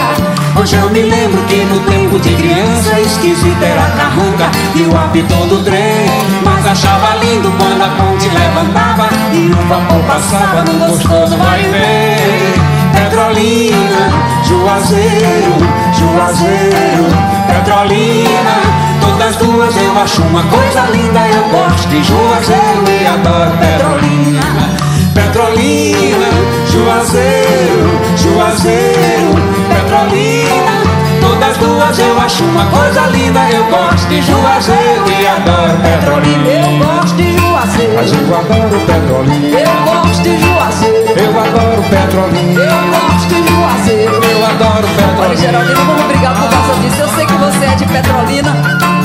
Hoje 0.60 0.76
eu 0.76 0.89
me 0.89 1.01
lembro 1.03 1.43
que 1.43 1.58
no 1.66 1.80
tempo 1.82 2.20
de 2.20 2.34
criança 2.34 2.99
Esquisita 2.99 3.64
era 3.64 3.84
a 3.84 3.91
carranca 3.91 4.49
e 4.74 4.82
o 4.82 4.97
apito 4.97 5.36
do 5.47 5.64
trem. 5.64 6.08
Mas 6.43 6.66
achava 6.66 7.16
lindo 7.18 7.51
quando 7.51 7.82
a 7.82 7.89
ponte 7.89 8.28
levantava 8.28 9.10
E 9.34 9.51
o 9.51 9.68
vapor 9.68 10.03
passava 10.08 10.64
no 10.64 10.88
gostoso 10.88 11.38
vai 11.38 11.64
e 11.64 11.70
vem 11.70 12.68
Petrolina, 12.91 14.10
Juazeiro, 14.43 15.58
Juazeiro, 15.93 17.05
Petrolina 17.47 18.88
Todas 18.99 19.36
duas 19.36 19.76
eu 19.76 19.99
acho 19.99 20.22
uma 20.24 20.43
coisa 20.43 20.82
linda 20.91 21.20
Eu 21.28 21.43
gosto 21.49 21.88
de 21.88 22.03
Juazeiro 22.03 22.84
e 22.89 23.05
adoro 23.05 23.51
Petrolina. 23.58 24.88
Petrolina, 25.14 26.30
Juazeiro, 26.72 27.99
Juazeiro, 28.16 29.57
Petrolina 29.98 30.98
Todas 31.22 31.58
duas 31.58 32.00
eu 32.00 32.20
acho 32.22 32.43
uma 32.43 32.66
coisa 32.66 33.02
linda. 33.08 33.39
Eu 33.50 33.66
gosto 33.66 34.08
de 34.08 34.22
Juazeiro 34.22 35.04
e 35.10 35.28
adoro 35.28 35.78
Petrolina. 35.80 36.48
Eu 36.48 36.86
gosto 36.86 37.16
de 37.16 37.38
Juazeiro 37.38 37.93
Mas 37.95 38.14
eu 38.14 38.38
adoro 38.38 38.80
Petrolina. 38.86 39.60
Eu 39.60 39.86
gosto 39.86 40.24
de 40.24 40.38
Juazeiro 40.39 41.20
Eu 41.20 41.39
adoro 41.39 41.82
Petrolina. 41.89 42.62
Eu 42.62 42.82
gosto 42.91 43.28
de 43.28 43.48
Juazeiro 43.48 44.24
Eu 44.24 44.45
adoro 44.45 44.88
Petrolina. 44.88 45.22
Olha, 45.22 45.36
Geraldino, 45.36 45.86
vamos 45.86 46.06
brigar 46.06 46.36
por 46.36 46.50
causa 46.50 46.74
disso. 46.82 47.02
Eu 47.02 47.10
sei 47.10 47.26
que 47.26 47.34
você 47.34 47.66
é 47.66 47.76
de 47.76 47.86
Petrolina 47.86 48.97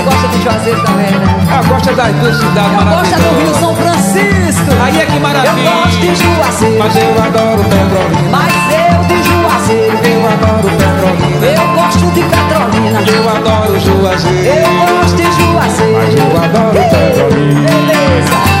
Você 0.00 0.04
gosta 0.04 0.28
de 0.28 0.42
Juazeiro 0.42 0.82
também, 0.82 1.10
né? 1.10 1.46
Ah, 1.50 1.62
gosta 1.68 1.92
das 1.92 2.14
duas 2.14 2.36
cidades 2.36 2.84
Gosta 2.84 3.16
do 3.18 3.38
Rio 3.38 3.54
São 3.54 3.74
Francisco. 3.76 4.64
Aí 4.82 4.98
é 4.98 5.04
que 5.04 5.20
maravilha 5.20 5.50
Eu 5.50 5.70
gosto 5.70 6.00
de 6.00 6.14
Juazeiro. 6.14 6.78
Mas 6.78 6.96
eu 6.96 7.22
adoro 7.22 7.64
Petrolina. 7.64 8.30
Mas 8.30 8.52
eu 8.72 9.04
de 9.04 9.22
Juazeiro. 9.22 9.98
Eu 10.06 10.26
adoro 10.26 10.70
Petrolina. 10.78 11.46
Eu 11.46 11.74
gosto 11.74 12.06
de 12.14 12.22
Petrolina. 12.22 13.00
Eu 13.12 13.28
adoro 13.28 13.78
Juazeiro. 13.78 14.46
Eu 14.46 14.96
gosto 14.96 15.16
de 15.16 15.22
Juazeiro. 15.22 15.92
Mas 15.92 16.14
eu 16.14 16.44
adoro 16.44 16.72
Petrolina. 16.72 17.60
Beleza 17.68 18.59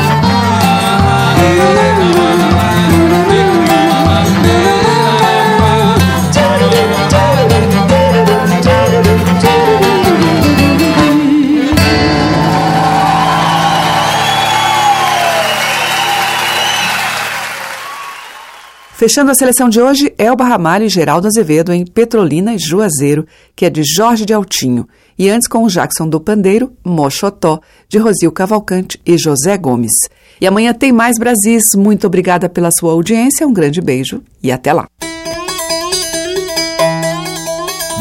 Fechando 19.00 19.30
a 19.30 19.34
seleção 19.34 19.70
de 19.70 19.80
hoje, 19.80 20.12
Elba 20.18 20.44
Ramalho 20.44 20.84
e 20.84 20.88
Geraldo 20.90 21.26
Azevedo 21.26 21.72
em 21.72 21.86
Petrolina 21.86 22.52
e 22.52 22.58
Juazeiro, 22.58 23.26
que 23.56 23.64
é 23.64 23.70
de 23.70 23.82
Jorge 23.82 24.26
de 24.26 24.34
Altinho. 24.34 24.86
E 25.18 25.30
antes 25.30 25.48
com 25.48 25.64
o 25.64 25.68
Jackson 25.68 26.06
do 26.06 26.20
Pandeiro, 26.20 26.70
Mochotó, 26.84 27.60
de 27.88 27.96
Rosil 27.96 28.30
Cavalcante 28.30 29.00
e 29.06 29.16
José 29.16 29.56
Gomes. 29.56 29.92
E 30.38 30.46
amanhã 30.46 30.74
tem 30.74 30.92
mais 30.92 31.16
Brasis. 31.18 31.62
Muito 31.74 32.06
obrigada 32.06 32.46
pela 32.46 32.68
sua 32.78 32.92
audiência, 32.92 33.48
um 33.48 33.54
grande 33.54 33.80
beijo 33.80 34.22
e 34.42 34.52
até 34.52 34.70
lá. 34.70 34.86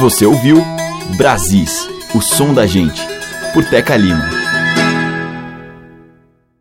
Você 0.02 0.26
ouviu 0.26 0.58
Brasis, 1.16 1.88
o 2.14 2.20
som 2.20 2.54
da 2.54 2.66
gente, 2.66 3.02
por 3.54 3.64
Teca 3.64 3.96
Lima. 3.96 4.39